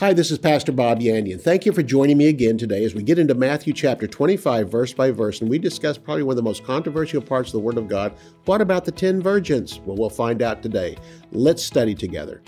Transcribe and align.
Hi, 0.00 0.14
this 0.14 0.30
is 0.30 0.38
Pastor 0.38 0.72
Bob 0.72 1.00
Yandian. 1.00 1.38
Thank 1.38 1.66
you 1.66 1.72
for 1.72 1.82
joining 1.82 2.16
me 2.16 2.28
again 2.28 2.56
today 2.56 2.86
as 2.86 2.94
we 2.94 3.02
get 3.02 3.18
into 3.18 3.34
Matthew 3.34 3.74
chapter 3.74 4.06
25, 4.06 4.70
verse 4.70 4.94
by 4.94 5.10
verse, 5.10 5.42
and 5.42 5.50
we 5.50 5.58
discuss 5.58 5.98
probably 5.98 6.22
one 6.22 6.32
of 6.32 6.36
the 6.38 6.42
most 6.42 6.64
controversial 6.64 7.20
parts 7.20 7.50
of 7.50 7.52
the 7.52 7.58
Word 7.58 7.76
of 7.76 7.86
God. 7.86 8.14
What 8.46 8.62
about 8.62 8.86
the 8.86 8.92
ten 8.92 9.20
virgins? 9.20 9.78
Well, 9.80 9.98
we'll 9.98 10.08
find 10.08 10.40
out 10.40 10.62
today. 10.62 10.96
Let's 11.32 11.62
study 11.62 11.94
together. 11.94 12.40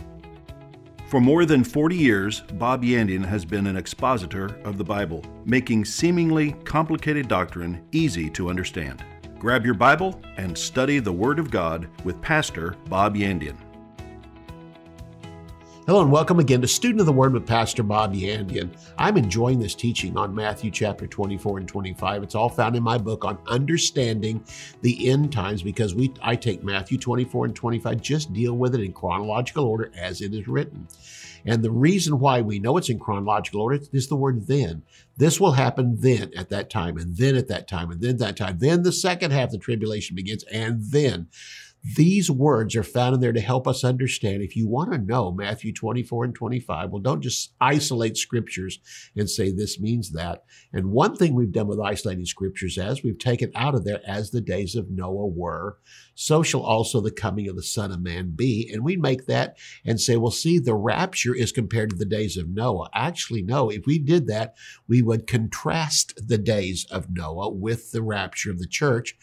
For 1.08 1.20
more 1.20 1.44
than 1.44 1.62
40 1.62 1.94
years, 1.94 2.40
Bob 2.54 2.84
Yandian 2.84 3.26
has 3.26 3.44
been 3.44 3.66
an 3.66 3.76
expositor 3.76 4.58
of 4.64 4.78
the 4.78 4.84
Bible, 4.84 5.22
making 5.44 5.84
seemingly 5.84 6.52
complicated 6.64 7.28
doctrine 7.28 7.84
easy 7.92 8.30
to 8.30 8.48
understand. 8.48 9.04
Grab 9.38 9.66
your 9.66 9.74
Bible 9.74 10.18
and 10.38 10.56
study 10.56 11.00
the 11.00 11.12
Word 11.12 11.38
of 11.38 11.50
God 11.50 11.86
with 12.02 12.18
Pastor 12.22 12.76
Bob 12.88 13.14
Yandian. 13.14 13.58
Hello 15.84 16.00
and 16.00 16.12
welcome 16.12 16.38
again 16.38 16.60
to 16.60 16.68
Student 16.68 17.00
of 17.00 17.06
the 17.06 17.12
Word 17.12 17.32
with 17.32 17.44
Pastor 17.44 17.82
Bob 17.82 18.14
Yandian. 18.14 18.70
I'm 18.96 19.16
enjoying 19.16 19.58
this 19.58 19.74
teaching 19.74 20.16
on 20.16 20.32
Matthew 20.32 20.70
chapter 20.70 21.08
24 21.08 21.58
and 21.58 21.66
25. 21.66 22.22
It's 22.22 22.36
all 22.36 22.48
found 22.48 22.76
in 22.76 22.84
my 22.84 22.98
book 22.98 23.24
on 23.24 23.36
understanding 23.48 24.44
the 24.82 25.10
end 25.10 25.32
times 25.32 25.60
because 25.60 25.92
we 25.92 26.14
I 26.22 26.36
take 26.36 26.62
Matthew 26.62 26.98
24 26.98 27.46
and 27.46 27.56
25, 27.56 28.00
just 28.00 28.32
deal 28.32 28.56
with 28.56 28.76
it 28.76 28.80
in 28.80 28.92
chronological 28.92 29.64
order 29.64 29.90
as 29.96 30.20
it 30.20 30.32
is 30.32 30.46
written. 30.46 30.86
And 31.44 31.64
the 31.64 31.72
reason 31.72 32.20
why 32.20 32.42
we 32.42 32.60
know 32.60 32.76
it's 32.76 32.88
in 32.88 33.00
chronological 33.00 33.62
order 33.62 33.80
is 33.92 34.06
the 34.06 34.14
word 34.14 34.46
then. 34.46 34.84
This 35.16 35.40
will 35.40 35.52
happen 35.52 35.96
then 35.98 36.30
at 36.36 36.48
that 36.50 36.70
time, 36.70 36.96
and 36.96 37.16
then 37.16 37.34
at 37.34 37.48
that 37.48 37.66
time, 37.66 37.90
and 37.90 38.00
then 38.00 38.18
that 38.18 38.36
time. 38.36 38.58
Then 38.58 38.84
the 38.84 38.92
second 38.92 39.32
half 39.32 39.46
of 39.46 39.52
the 39.52 39.58
tribulation 39.58 40.14
begins, 40.14 40.44
and 40.44 40.80
then. 40.80 41.26
These 41.84 42.30
words 42.30 42.76
are 42.76 42.84
found 42.84 43.16
in 43.16 43.20
there 43.20 43.32
to 43.32 43.40
help 43.40 43.66
us 43.66 43.82
understand. 43.82 44.40
If 44.40 44.54
you 44.54 44.68
want 44.68 44.92
to 44.92 44.98
know 44.98 45.32
Matthew 45.32 45.72
24 45.72 46.26
and 46.26 46.34
25, 46.34 46.90
well, 46.90 47.02
don't 47.02 47.20
just 47.20 47.54
isolate 47.60 48.16
scriptures 48.16 48.78
and 49.16 49.28
say 49.28 49.50
this 49.50 49.80
means 49.80 50.12
that. 50.12 50.44
And 50.72 50.92
one 50.92 51.16
thing 51.16 51.34
we've 51.34 51.50
done 51.50 51.66
with 51.66 51.80
isolating 51.80 52.24
scriptures 52.24 52.78
as 52.78 53.02
we've 53.02 53.18
taken 53.18 53.50
out 53.56 53.74
of 53.74 53.84
there 53.84 54.00
as 54.06 54.30
the 54.30 54.40
days 54.40 54.76
of 54.76 54.90
Noah 54.90 55.26
were, 55.26 55.78
so 56.14 56.44
shall 56.44 56.62
also 56.62 57.00
the 57.00 57.10
coming 57.10 57.48
of 57.48 57.56
the 57.56 57.64
Son 57.64 57.90
of 57.90 58.00
Man 58.00 58.30
be. 58.36 58.70
And 58.72 58.84
we 58.84 58.96
make 58.96 59.26
that 59.26 59.56
and 59.84 60.00
say, 60.00 60.16
well, 60.16 60.30
see, 60.30 60.60
the 60.60 60.76
rapture 60.76 61.34
is 61.34 61.50
compared 61.50 61.90
to 61.90 61.96
the 61.96 62.04
days 62.04 62.36
of 62.36 62.48
Noah. 62.48 62.90
Actually, 62.94 63.42
no, 63.42 63.70
if 63.70 63.86
we 63.86 63.98
did 63.98 64.28
that, 64.28 64.54
we 64.86 65.02
would 65.02 65.26
contrast 65.26 66.28
the 66.28 66.38
days 66.38 66.86
of 66.92 67.10
Noah 67.10 67.50
with 67.50 67.90
the 67.90 68.02
rapture 68.02 68.52
of 68.52 68.60
the 68.60 68.68
church 68.68 69.16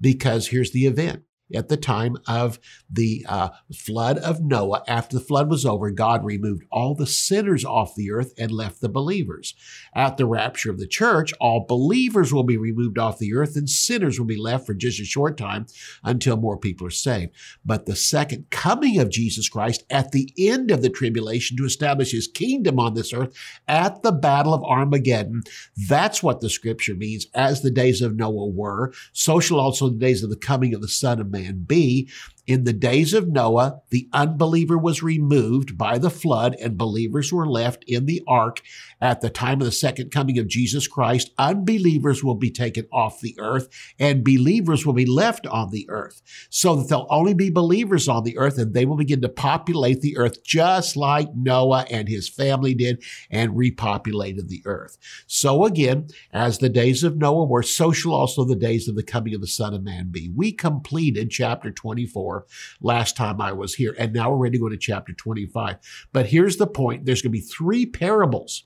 because 0.00 0.48
here's 0.48 0.70
the 0.70 0.86
event 0.86 1.24
at 1.54 1.68
the 1.68 1.76
time 1.76 2.16
of 2.26 2.58
the 2.90 3.24
uh, 3.28 3.50
flood 3.72 4.18
of 4.18 4.42
Noah, 4.42 4.82
after 4.88 5.16
the 5.16 5.24
flood 5.24 5.48
was 5.48 5.64
over, 5.64 5.90
God 5.90 6.24
removed 6.24 6.64
all 6.72 6.94
the 6.94 7.06
sinners 7.06 7.64
off 7.64 7.94
the 7.94 8.10
earth 8.10 8.32
and 8.36 8.50
left 8.50 8.80
the 8.80 8.88
believers. 8.88 9.54
At 9.94 10.16
the 10.16 10.26
rapture 10.26 10.70
of 10.70 10.78
the 10.78 10.88
church, 10.88 11.32
all 11.40 11.64
believers 11.66 12.32
will 12.32 12.42
be 12.42 12.56
removed 12.56 12.98
off 12.98 13.18
the 13.18 13.34
earth 13.34 13.56
and 13.56 13.70
sinners 13.70 14.18
will 14.18 14.26
be 14.26 14.36
left 14.36 14.66
for 14.66 14.74
just 14.74 15.00
a 15.00 15.04
short 15.04 15.36
time 15.36 15.66
until 16.02 16.36
more 16.36 16.58
people 16.58 16.86
are 16.86 16.90
saved. 16.90 17.32
But 17.64 17.86
the 17.86 17.96
second 17.96 18.50
coming 18.50 18.98
of 18.98 19.10
Jesus 19.10 19.48
Christ 19.48 19.84
at 19.88 20.12
the 20.12 20.32
end 20.38 20.70
of 20.70 20.82
the 20.82 20.90
tribulation 20.90 21.56
to 21.56 21.64
establish 21.64 22.10
his 22.10 22.26
kingdom 22.26 22.80
on 22.80 22.94
this 22.94 23.12
earth 23.12 23.36
at 23.68 24.02
the 24.02 24.12
battle 24.12 24.52
of 24.52 24.64
Armageddon, 24.64 25.42
that's 25.88 26.22
what 26.22 26.40
the 26.40 26.50
scripture 26.50 26.94
means. 26.94 27.26
As 27.34 27.62
the 27.62 27.70
days 27.70 28.02
of 28.02 28.16
Noah 28.16 28.48
were, 28.48 28.92
so 29.12 29.38
shall 29.38 29.60
also 29.60 29.88
the 29.88 29.96
days 29.96 30.22
of 30.22 30.30
the 30.30 30.36
coming 30.36 30.74
of 30.74 30.80
the 30.80 30.88
Son 30.88 31.20
of 31.20 31.30
Man 31.30 31.35
be. 31.66 32.08
In 32.46 32.62
the 32.62 32.72
days 32.72 33.12
of 33.12 33.26
Noah, 33.26 33.80
the 33.90 34.08
unbeliever 34.12 34.78
was 34.78 35.02
removed 35.02 35.76
by 35.76 35.98
the 35.98 36.10
flood 36.10 36.54
and 36.62 36.78
believers 36.78 37.32
were 37.32 37.48
left 37.48 37.82
in 37.88 38.06
the 38.06 38.22
ark. 38.28 38.62
At 39.00 39.20
the 39.20 39.30
time 39.30 39.60
of 39.60 39.64
the 39.64 39.72
second 39.72 40.12
coming 40.12 40.38
of 40.38 40.46
Jesus 40.46 40.86
Christ, 40.86 41.32
unbelievers 41.38 42.22
will 42.22 42.36
be 42.36 42.52
taken 42.52 42.86
off 42.92 43.20
the 43.20 43.34
earth 43.40 43.68
and 43.98 44.22
believers 44.22 44.86
will 44.86 44.92
be 44.92 45.06
left 45.06 45.44
on 45.48 45.70
the 45.70 45.86
earth 45.90 46.22
so 46.48 46.76
that 46.76 46.88
there'll 46.88 47.08
only 47.10 47.34
be 47.34 47.50
believers 47.50 48.06
on 48.06 48.22
the 48.22 48.38
earth 48.38 48.58
and 48.58 48.74
they 48.74 48.86
will 48.86 48.96
begin 48.96 49.22
to 49.22 49.28
populate 49.28 50.00
the 50.00 50.16
earth 50.16 50.44
just 50.44 50.96
like 50.96 51.34
Noah 51.34 51.86
and 51.90 52.08
his 52.08 52.28
family 52.28 52.74
did 52.74 53.02
and 53.28 53.56
repopulated 53.56 54.46
the 54.46 54.62
earth. 54.66 54.98
So 55.26 55.64
again, 55.64 56.08
as 56.32 56.58
the 56.58 56.68
days 56.68 57.02
of 57.02 57.16
Noah 57.16 57.46
were, 57.46 57.64
so 57.64 57.90
shall 57.90 58.14
also 58.14 58.44
the 58.44 58.54
days 58.54 58.86
of 58.86 58.94
the 58.94 59.02
coming 59.02 59.34
of 59.34 59.40
the 59.40 59.48
Son 59.48 59.74
of 59.74 59.82
Man 59.82 60.10
be. 60.12 60.28
We 60.28 60.52
completed 60.52 61.30
chapter 61.30 61.72
24 61.72 62.35
last 62.80 63.16
time 63.16 63.40
I 63.40 63.52
was 63.52 63.74
here. 63.74 63.94
And 63.98 64.12
now 64.12 64.30
we're 64.30 64.44
ready 64.44 64.58
to 64.58 64.62
go 64.62 64.68
to 64.68 64.76
chapter 64.76 65.12
25. 65.12 65.76
But 66.12 66.26
here's 66.26 66.56
the 66.56 66.66
point 66.66 67.04
there's 67.04 67.22
going 67.22 67.32
to 67.32 67.38
be 67.38 67.40
three 67.40 67.86
parables 67.86 68.64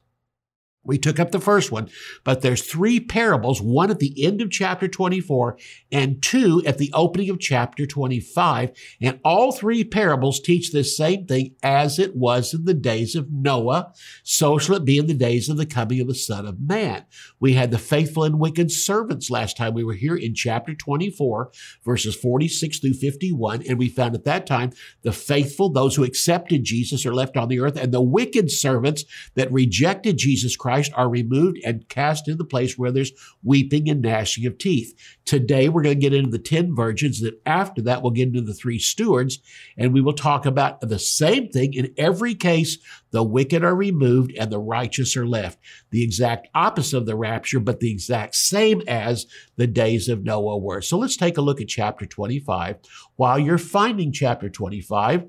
we 0.82 0.96
took 0.96 1.20
up 1.20 1.30
the 1.30 1.40
first 1.40 1.70
one, 1.70 1.90
but 2.24 2.40
there's 2.40 2.62
three 2.62 3.00
parables, 3.00 3.60
one 3.60 3.90
at 3.90 3.98
the 3.98 4.24
end 4.24 4.40
of 4.40 4.50
chapter 4.50 4.88
24 4.88 5.58
and 5.92 6.22
two 6.22 6.62
at 6.64 6.78
the 6.78 6.90
opening 6.94 7.28
of 7.28 7.38
chapter 7.38 7.84
25. 7.84 8.72
And 9.02 9.20
all 9.22 9.52
three 9.52 9.84
parables 9.84 10.40
teach 10.40 10.72
the 10.72 10.82
same 10.82 11.26
thing 11.26 11.54
as 11.62 11.98
it 11.98 12.16
was 12.16 12.54
in 12.54 12.64
the 12.64 12.72
days 12.72 13.14
of 13.14 13.30
Noah, 13.30 13.92
so 14.22 14.56
shall 14.56 14.76
it 14.76 14.86
be 14.86 14.96
in 14.96 15.06
the 15.06 15.12
days 15.12 15.50
of 15.50 15.58
the 15.58 15.66
coming 15.66 16.00
of 16.00 16.08
the 16.08 16.14
Son 16.14 16.46
of 16.46 16.58
Man. 16.58 17.04
We 17.38 17.52
had 17.52 17.72
the 17.72 17.78
faithful 17.78 18.24
and 18.24 18.40
wicked 18.40 18.70
servants 18.70 19.30
last 19.30 19.58
time 19.58 19.74
we 19.74 19.84
were 19.84 19.92
here 19.92 20.16
in 20.16 20.34
chapter 20.34 20.74
24, 20.74 21.50
verses 21.84 22.16
46 22.16 22.78
through 22.78 22.94
51. 22.94 23.64
And 23.68 23.78
we 23.78 23.90
found 23.90 24.14
at 24.14 24.24
that 24.24 24.46
time 24.46 24.72
the 25.02 25.12
faithful, 25.12 25.68
those 25.68 25.96
who 25.96 26.04
accepted 26.04 26.64
Jesus, 26.64 27.04
are 27.04 27.14
left 27.14 27.36
on 27.36 27.48
the 27.48 27.60
earth, 27.60 27.76
and 27.76 27.92
the 27.92 28.00
wicked 28.00 28.50
servants 28.50 29.04
that 29.34 29.52
rejected 29.52 30.16
Jesus 30.16 30.56
Christ 30.56 30.69
Christ 30.70 30.92
are 30.94 31.08
removed 31.08 31.58
and 31.64 31.88
cast 31.88 32.28
in 32.28 32.38
the 32.38 32.44
place 32.44 32.78
where 32.78 32.92
there's 32.92 33.10
weeping 33.42 33.90
and 33.90 34.00
gnashing 34.00 34.46
of 34.46 34.56
teeth. 34.56 34.94
Today, 35.24 35.68
we're 35.68 35.82
going 35.82 35.96
to 35.96 36.00
get 36.00 36.14
into 36.14 36.30
the 36.30 36.38
10 36.38 36.76
virgins. 36.76 37.20
That 37.22 37.40
after 37.44 37.82
that, 37.82 38.02
we'll 38.02 38.12
get 38.12 38.28
into 38.28 38.42
the 38.42 38.54
three 38.54 38.78
stewards, 38.78 39.40
and 39.76 39.92
we 39.92 40.00
will 40.00 40.12
talk 40.12 40.46
about 40.46 40.80
the 40.80 41.00
same 41.00 41.48
thing. 41.48 41.74
In 41.74 41.92
every 41.98 42.36
case, 42.36 42.78
the 43.10 43.24
wicked 43.24 43.64
are 43.64 43.74
removed 43.74 44.30
and 44.38 44.52
the 44.52 44.60
righteous 44.60 45.16
are 45.16 45.26
left. 45.26 45.58
The 45.90 46.04
exact 46.04 46.46
opposite 46.54 46.98
of 46.98 47.06
the 47.06 47.16
rapture, 47.16 47.58
but 47.58 47.80
the 47.80 47.90
exact 47.90 48.36
same 48.36 48.80
as 48.86 49.26
the 49.56 49.66
days 49.66 50.08
of 50.08 50.22
Noah 50.22 50.56
were. 50.56 50.82
So 50.82 50.98
let's 50.98 51.16
take 51.16 51.36
a 51.36 51.42
look 51.42 51.60
at 51.60 51.66
chapter 51.66 52.06
25. 52.06 52.76
While 53.16 53.40
you're 53.40 53.58
finding 53.58 54.12
chapter 54.12 54.48
25, 54.48 55.24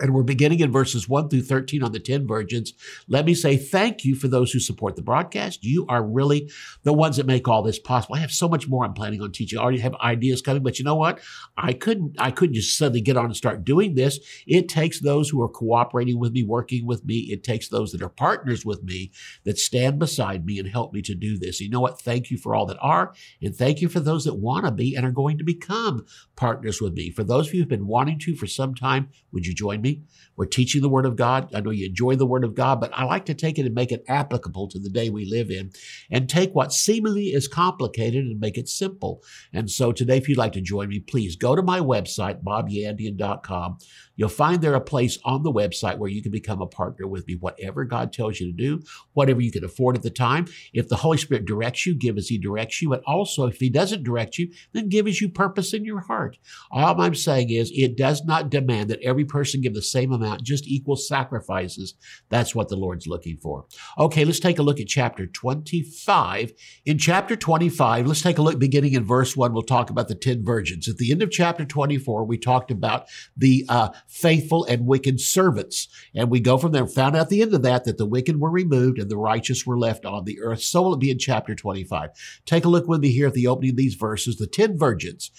and 0.00 0.14
we're 0.14 0.22
beginning 0.22 0.60
in 0.60 0.72
verses 0.72 1.08
1 1.08 1.28
through 1.28 1.42
13 1.42 1.82
on 1.82 1.92
the 1.92 2.00
10 2.00 2.26
virgins. 2.26 2.72
Let 3.08 3.26
me 3.26 3.34
say 3.34 3.56
thank 3.56 4.04
you 4.04 4.14
for 4.14 4.26
those 4.26 4.50
who 4.50 4.58
support 4.58 4.96
the 4.96 5.02
broadcast. 5.02 5.62
You 5.62 5.84
are 5.88 6.02
really 6.02 6.50
the 6.82 6.94
ones 6.94 7.16
that 7.16 7.26
make 7.26 7.46
all 7.46 7.62
this 7.62 7.78
possible. 7.78 8.14
I 8.14 8.20
have 8.20 8.32
so 8.32 8.48
much 8.48 8.68
more 8.68 8.84
I'm 8.84 8.94
planning 8.94 9.20
on 9.20 9.32
teaching. 9.32 9.58
I 9.58 9.62
already 9.62 9.80
have 9.80 9.94
ideas 9.96 10.40
coming, 10.40 10.62
but 10.62 10.78
you 10.78 10.84
know 10.84 10.94
what? 10.94 11.20
I 11.56 11.74
couldn't 11.74 12.16
I 12.18 12.30
couldn't 12.30 12.54
just 12.54 12.78
suddenly 12.78 13.02
get 13.02 13.18
on 13.18 13.26
and 13.26 13.36
start 13.36 13.64
doing 13.64 13.94
this. 13.94 14.18
It 14.46 14.68
takes 14.68 15.00
those 15.00 15.28
who 15.28 15.42
are 15.42 15.48
cooperating 15.48 16.18
with 16.18 16.32
me, 16.32 16.42
working 16.42 16.86
with 16.86 17.04
me. 17.04 17.28
It 17.30 17.44
takes 17.44 17.68
those 17.68 17.92
that 17.92 18.02
are 18.02 18.08
partners 18.08 18.64
with 18.64 18.82
me 18.82 19.12
that 19.44 19.58
stand 19.58 19.98
beside 19.98 20.46
me 20.46 20.58
and 20.58 20.68
help 20.68 20.94
me 20.94 21.02
to 21.02 21.14
do 21.14 21.38
this. 21.38 21.60
You 21.60 21.68
know 21.68 21.80
what? 21.80 22.00
Thank 22.00 22.30
you 22.30 22.38
for 22.38 22.54
all 22.54 22.64
that 22.66 22.78
are, 22.80 23.12
and 23.42 23.54
thank 23.54 23.82
you 23.82 23.88
for 23.88 24.00
those 24.00 24.24
that 24.24 24.34
want 24.34 24.64
to 24.64 24.70
be 24.70 24.96
and 24.96 25.04
are 25.04 25.10
going 25.10 25.36
to 25.38 25.44
become 25.44 26.06
partners 26.34 26.80
with 26.80 26.94
me. 26.94 27.10
For 27.10 27.24
those 27.24 27.48
of 27.48 27.54
you 27.54 27.60
who've 27.60 27.68
been 27.68 27.86
wanting 27.86 28.18
to 28.20 28.34
for 28.34 28.46
some 28.46 28.74
time, 28.74 29.10
would 29.32 29.46
you 29.46 29.54
join 29.54 29.81
me? 29.82 30.02
We're 30.36 30.46
teaching 30.46 30.80
the 30.80 30.88
Word 30.88 31.04
of 31.04 31.16
God. 31.16 31.54
I 31.54 31.60
know 31.60 31.70
you 31.70 31.86
enjoy 31.86 32.16
the 32.16 32.26
Word 32.26 32.44
of 32.44 32.54
God, 32.54 32.80
but 32.80 32.90
I 32.94 33.04
like 33.04 33.26
to 33.26 33.34
take 33.34 33.58
it 33.58 33.66
and 33.66 33.74
make 33.74 33.92
it 33.92 34.04
applicable 34.08 34.68
to 34.68 34.78
the 34.78 34.88
day 34.88 35.10
we 35.10 35.24
live 35.24 35.50
in 35.50 35.72
and 36.10 36.28
take 36.28 36.52
what 36.52 36.72
seemingly 36.72 37.26
is 37.26 37.48
complicated 37.48 38.24
and 38.24 38.40
make 38.40 38.56
it 38.56 38.68
simple. 38.68 39.22
And 39.52 39.70
so 39.70 39.92
today, 39.92 40.16
if 40.16 40.28
you'd 40.28 40.38
like 40.38 40.52
to 40.52 40.60
join 40.60 40.88
me, 40.88 41.00
please 41.00 41.36
go 41.36 41.54
to 41.54 41.62
my 41.62 41.80
website, 41.80 42.42
bobyandian.com. 42.42 43.78
You'll 44.16 44.28
find 44.28 44.60
there 44.60 44.74
a 44.74 44.80
place 44.80 45.18
on 45.24 45.42
the 45.42 45.52
website 45.52 45.98
where 45.98 46.10
you 46.10 46.22
can 46.22 46.32
become 46.32 46.60
a 46.60 46.66
partner 46.66 47.06
with 47.06 47.26
me, 47.26 47.36
whatever 47.36 47.84
God 47.84 48.12
tells 48.12 48.40
you 48.40 48.46
to 48.46 48.56
do, 48.56 48.82
whatever 49.14 49.40
you 49.40 49.50
can 49.50 49.64
afford 49.64 49.96
at 49.96 50.02
the 50.02 50.10
time. 50.10 50.46
If 50.72 50.88
the 50.88 50.96
Holy 50.96 51.18
Spirit 51.18 51.44
directs 51.44 51.86
you, 51.86 51.94
give 51.94 52.16
as 52.18 52.28
He 52.28 52.38
directs 52.38 52.82
you. 52.82 52.92
And 52.92 53.02
also, 53.06 53.46
if 53.46 53.58
He 53.58 53.70
doesn't 53.70 54.04
direct 54.04 54.38
you, 54.38 54.52
then 54.72 54.88
give 54.88 55.06
as 55.06 55.20
you 55.20 55.28
purpose 55.28 55.72
in 55.72 55.84
your 55.84 56.00
heart. 56.00 56.38
All 56.70 57.00
I'm 57.00 57.14
saying 57.14 57.50
is, 57.50 57.72
it 57.74 57.96
does 57.96 58.24
not 58.24 58.50
demand 58.50 58.90
that 58.90 59.02
every 59.02 59.24
person 59.24 59.60
give 59.60 59.71
the 59.72 59.82
same 59.82 60.12
amount, 60.12 60.42
just 60.42 60.66
equal 60.66 60.96
sacrifices. 60.96 61.94
That's 62.28 62.54
what 62.54 62.68
the 62.68 62.76
Lord's 62.76 63.06
looking 63.06 63.36
for. 63.36 63.66
Okay, 63.98 64.24
let's 64.24 64.40
take 64.40 64.58
a 64.58 64.62
look 64.62 64.80
at 64.80 64.86
chapter 64.86 65.26
25. 65.26 66.52
In 66.84 66.98
chapter 66.98 67.36
25, 67.36 68.06
let's 68.06 68.22
take 68.22 68.38
a 68.38 68.42
look 68.42 68.58
beginning 68.58 68.92
in 68.92 69.04
verse 69.04 69.36
1. 69.36 69.52
We'll 69.52 69.62
talk 69.62 69.90
about 69.90 70.08
the 70.08 70.14
10 70.14 70.44
virgins. 70.44 70.88
At 70.88 70.96
the 70.96 71.12
end 71.12 71.22
of 71.22 71.30
chapter 71.30 71.64
24, 71.64 72.24
we 72.24 72.38
talked 72.38 72.70
about 72.70 73.06
the 73.36 73.64
uh, 73.68 73.90
faithful 74.08 74.64
and 74.64 74.86
wicked 74.86 75.20
servants. 75.20 75.88
And 76.14 76.30
we 76.30 76.40
go 76.40 76.58
from 76.58 76.72
there, 76.72 76.86
found 76.86 77.16
out 77.16 77.22
at 77.22 77.28
the 77.28 77.42
end 77.42 77.54
of 77.54 77.62
that, 77.62 77.84
that 77.84 77.98
the 77.98 78.06
wicked 78.06 78.40
were 78.40 78.50
removed 78.50 78.98
and 78.98 79.10
the 79.10 79.16
righteous 79.16 79.66
were 79.66 79.78
left 79.78 80.04
on 80.04 80.24
the 80.24 80.40
earth. 80.40 80.62
So 80.62 80.82
will 80.82 80.94
it 80.94 81.00
be 81.00 81.10
in 81.10 81.18
chapter 81.18 81.54
25. 81.54 82.10
Take 82.44 82.64
a 82.64 82.68
look 82.68 82.88
with 82.88 83.00
me 83.00 83.10
here 83.10 83.28
at 83.28 83.34
the 83.34 83.46
opening 83.46 83.70
of 83.70 83.76
these 83.76 83.94
verses, 83.94 84.36
the 84.36 84.46
10 84.46 84.78
virgins. 84.78 85.30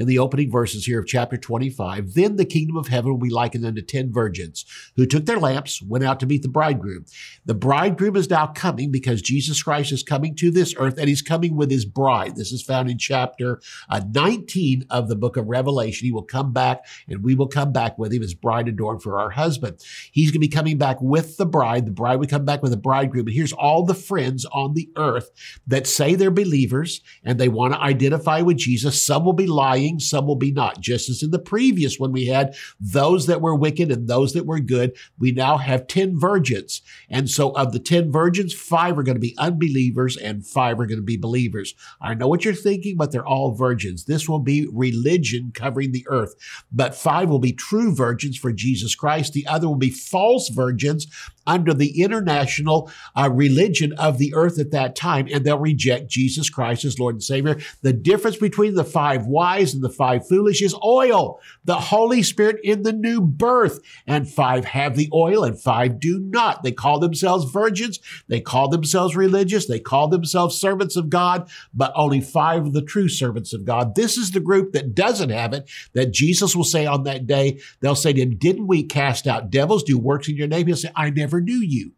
In 0.00 0.06
the 0.06 0.18
opening 0.18 0.50
verses 0.50 0.86
here 0.86 0.98
of 0.98 1.06
chapter 1.06 1.36
25. 1.36 2.14
Then 2.14 2.36
the 2.36 2.46
kingdom 2.46 2.78
of 2.78 2.88
heaven 2.88 3.10
will 3.10 3.18
be 3.18 3.28
likened 3.28 3.66
unto 3.66 3.82
ten 3.82 4.10
virgins 4.10 4.64
who 4.96 5.04
took 5.04 5.26
their 5.26 5.38
lamps, 5.38 5.82
went 5.82 6.04
out 6.04 6.18
to 6.20 6.26
meet 6.26 6.40
the 6.40 6.48
bridegroom. 6.48 7.04
The 7.44 7.52
bridegroom 7.54 8.16
is 8.16 8.30
now 8.30 8.46
coming 8.46 8.90
because 8.90 9.20
Jesus 9.20 9.62
Christ 9.62 9.92
is 9.92 10.02
coming 10.02 10.34
to 10.36 10.50
this 10.50 10.74
earth 10.78 10.96
and 10.96 11.06
he's 11.06 11.20
coming 11.20 11.54
with 11.54 11.70
his 11.70 11.84
bride. 11.84 12.36
This 12.36 12.50
is 12.50 12.62
found 12.62 12.90
in 12.90 12.96
chapter 12.96 13.60
uh, 13.90 14.00
19 14.10 14.86
of 14.88 15.08
the 15.08 15.16
book 15.16 15.36
of 15.36 15.48
Revelation. 15.48 16.06
He 16.06 16.12
will 16.12 16.22
come 16.22 16.54
back 16.54 16.86
and 17.06 17.22
we 17.22 17.34
will 17.34 17.48
come 17.48 17.70
back 17.70 17.98
with 17.98 18.10
him 18.10 18.22
as 18.22 18.32
bride 18.32 18.68
adorned 18.68 19.02
for 19.02 19.18
our 19.18 19.30
husband. 19.30 19.84
He's 20.12 20.30
going 20.30 20.40
to 20.40 20.46
be 20.46 20.48
coming 20.48 20.78
back 20.78 20.96
with 21.02 21.36
the 21.36 21.44
bride. 21.44 21.84
The 21.84 21.92
bride 21.92 22.16
will 22.16 22.26
come 22.26 22.46
back 22.46 22.62
with 22.62 22.70
the 22.70 22.78
bridegroom. 22.78 23.26
And 23.26 23.36
here's 23.36 23.52
all 23.52 23.84
the 23.84 23.94
friends 23.94 24.46
on 24.46 24.72
the 24.72 24.88
earth 24.96 25.30
that 25.66 25.86
say 25.86 26.14
they're 26.14 26.30
believers 26.30 27.02
and 27.22 27.38
they 27.38 27.50
want 27.50 27.74
to 27.74 27.80
identify 27.80 28.40
with 28.40 28.56
Jesus. 28.56 29.04
Some 29.04 29.26
will 29.26 29.34
be 29.34 29.46
lying, 29.46 29.89
some 29.98 30.26
will 30.26 30.36
be 30.36 30.52
not. 30.52 30.80
Just 30.80 31.08
as 31.08 31.22
in 31.22 31.30
the 31.30 31.38
previous 31.38 31.98
one, 31.98 32.12
we 32.12 32.26
had 32.26 32.54
those 32.78 33.26
that 33.26 33.40
were 33.40 33.54
wicked 33.54 33.90
and 33.90 34.06
those 34.06 34.32
that 34.34 34.46
were 34.46 34.60
good. 34.60 34.96
We 35.18 35.32
now 35.32 35.56
have 35.56 35.86
10 35.86 36.18
virgins. 36.18 36.82
And 37.08 37.28
so 37.28 37.50
of 37.52 37.72
the 37.72 37.78
10 37.78 38.12
virgins, 38.12 38.54
five 38.54 38.98
are 38.98 39.02
going 39.02 39.16
to 39.16 39.20
be 39.20 39.34
unbelievers 39.38 40.16
and 40.16 40.46
five 40.46 40.78
are 40.78 40.86
going 40.86 41.00
to 41.00 41.04
be 41.04 41.16
believers. 41.16 41.74
I 42.00 42.14
know 42.14 42.28
what 42.28 42.44
you're 42.44 42.54
thinking, 42.54 42.96
but 42.96 43.10
they're 43.10 43.26
all 43.26 43.54
virgins. 43.54 44.04
This 44.04 44.28
will 44.28 44.38
be 44.38 44.68
religion 44.72 45.52
covering 45.54 45.92
the 45.92 46.06
earth. 46.08 46.34
But 46.70 46.94
five 46.94 47.28
will 47.28 47.38
be 47.38 47.52
true 47.52 47.94
virgins 47.94 48.36
for 48.36 48.52
Jesus 48.52 48.94
Christ. 48.94 49.32
The 49.32 49.46
other 49.46 49.66
will 49.66 49.76
be 49.76 49.90
false 49.90 50.48
virgins 50.50 51.06
under 51.46 51.74
the 51.74 52.02
international 52.02 52.90
uh, 53.16 53.30
religion 53.30 53.92
of 53.94 54.18
the 54.18 54.34
earth 54.34 54.58
at 54.58 54.70
that 54.70 54.94
time, 54.94 55.26
and 55.32 55.44
they'll 55.44 55.58
reject 55.58 56.08
Jesus 56.08 56.50
Christ 56.50 56.84
as 56.84 56.98
Lord 56.98 57.16
and 57.16 57.22
Savior. 57.22 57.58
The 57.82 57.92
difference 57.92 58.36
between 58.36 58.74
the 58.74 58.84
five 58.84 59.26
wise 59.26 59.74
and 59.74 59.82
the 59.82 59.90
five 59.90 60.26
foolish 60.26 60.62
is 60.62 60.74
oil, 60.84 61.40
the 61.64 61.76
Holy 61.76 62.22
Spirit 62.22 62.58
in 62.62 62.82
the 62.82 62.92
new 62.92 63.20
birth. 63.20 63.80
And 64.06 64.28
five 64.28 64.64
have 64.66 64.96
the 64.96 65.08
oil 65.12 65.44
and 65.44 65.60
five 65.60 66.00
do 66.00 66.18
not. 66.18 66.62
They 66.62 66.72
call 66.72 66.98
themselves 66.98 67.50
virgins. 67.50 68.00
They 68.28 68.40
call 68.40 68.68
themselves 68.68 69.16
religious. 69.16 69.66
They 69.66 69.80
call 69.80 70.08
themselves 70.08 70.60
servants 70.60 70.96
of 70.96 71.10
God, 71.10 71.48
but 71.72 71.92
only 71.94 72.20
five 72.20 72.66
are 72.66 72.70
the 72.70 72.82
true 72.82 73.08
servants 73.08 73.52
of 73.52 73.64
God. 73.64 73.94
This 73.94 74.16
is 74.16 74.30
the 74.30 74.40
group 74.40 74.72
that 74.72 74.94
doesn't 74.94 75.30
have 75.30 75.52
it, 75.52 75.68
that 75.92 76.12
Jesus 76.12 76.54
will 76.54 76.64
say 76.64 76.86
on 76.86 77.04
that 77.04 77.26
day, 77.26 77.60
they'll 77.80 77.94
say 77.94 78.12
to 78.12 78.20
him, 78.20 78.36
didn't 78.36 78.66
we 78.66 78.82
cast 78.82 79.26
out 79.26 79.50
devils, 79.50 79.82
do 79.82 79.98
works 79.98 80.28
in 80.28 80.36
your 80.36 80.48
name? 80.48 80.66
He'll 80.66 80.76
say, 80.76 80.90
I 80.94 81.10
never 81.10 81.29
knew 81.38 81.60
you. 81.60 81.92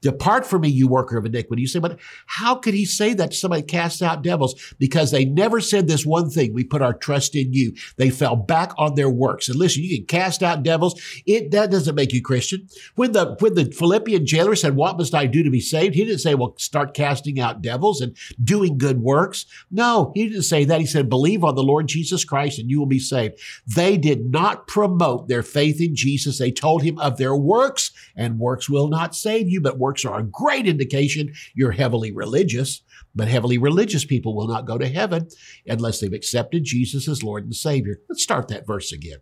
Depart 0.00 0.46
from 0.46 0.62
me, 0.62 0.68
you 0.68 0.88
worker 0.88 1.18
of 1.18 1.26
iniquity. 1.26 1.62
You 1.62 1.68
say, 1.68 1.78
but 1.78 1.98
how 2.26 2.54
could 2.54 2.74
he 2.74 2.84
say 2.84 3.12
that 3.14 3.34
somebody 3.34 3.62
casts 3.62 4.00
out 4.00 4.22
devils? 4.22 4.74
Because 4.78 5.10
they 5.10 5.24
never 5.24 5.60
said 5.60 5.88
this 5.88 6.06
one 6.06 6.30
thing. 6.30 6.54
We 6.54 6.64
put 6.64 6.82
our 6.82 6.94
trust 6.94 7.36
in 7.36 7.52
you. 7.52 7.74
They 7.96 8.10
fell 8.10 8.36
back 8.36 8.72
on 8.78 8.94
their 8.94 9.10
works. 9.10 9.48
And 9.48 9.58
listen, 9.58 9.82
you 9.82 9.98
can 9.98 10.06
cast 10.06 10.42
out 10.42 10.62
devils. 10.62 11.00
It, 11.26 11.50
that 11.50 11.70
doesn't 11.70 11.94
make 11.94 12.12
you 12.12 12.22
Christian. 12.22 12.68
When 12.94 13.12
the, 13.12 13.36
when 13.40 13.54
the 13.54 13.66
Philippian 13.66 14.26
jailer 14.26 14.54
said, 14.54 14.76
what 14.76 14.96
must 14.96 15.14
I 15.14 15.26
do 15.26 15.42
to 15.42 15.50
be 15.50 15.60
saved? 15.60 15.94
He 15.94 16.04
didn't 16.04 16.20
say, 16.20 16.34
well, 16.34 16.54
start 16.56 16.94
casting 16.94 17.40
out 17.40 17.62
devils 17.62 18.00
and 18.00 18.16
doing 18.42 18.78
good 18.78 19.00
works. 19.00 19.46
No, 19.70 20.12
he 20.14 20.28
didn't 20.28 20.44
say 20.44 20.64
that. 20.64 20.80
He 20.80 20.86
said, 20.86 21.08
believe 21.08 21.44
on 21.44 21.56
the 21.56 21.62
Lord 21.62 21.88
Jesus 21.88 22.24
Christ 22.24 22.58
and 22.58 22.70
you 22.70 22.78
will 22.78 22.86
be 22.86 22.98
saved. 22.98 23.38
They 23.66 23.96
did 23.96 24.30
not 24.30 24.66
promote 24.66 25.28
their 25.28 25.42
faith 25.42 25.80
in 25.80 25.94
Jesus. 25.94 26.38
They 26.38 26.52
told 26.52 26.82
him 26.82 26.98
of 26.98 27.16
their 27.16 27.36
works 27.36 27.90
and 28.16 28.38
works 28.38 28.70
will 28.70 28.88
not 28.88 29.14
save 29.14 29.48
you, 29.48 29.60
but 29.60 29.78
works 29.78 29.89
works 29.90 30.04
are 30.04 30.20
a 30.20 30.22
great 30.22 30.68
indication 30.68 31.32
you're 31.52 31.72
heavily 31.72 32.12
religious, 32.12 32.82
but 33.12 33.26
heavily 33.26 33.58
religious 33.58 34.04
people 34.04 34.36
will 34.36 34.46
not 34.46 34.64
go 34.64 34.78
to 34.78 34.86
heaven 34.86 35.26
unless 35.66 35.98
they've 35.98 36.12
accepted 36.12 36.62
Jesus 36.62 37.08
as 37.08 37.24
Lord 37.24 37.42
and 37.42 37.54
Savior. 37.54 37.96
Let's 38.08 38.22
start 38.22 38.46
that 38.48 38.68
verse 38.68 38.92
again. 38.92 39.18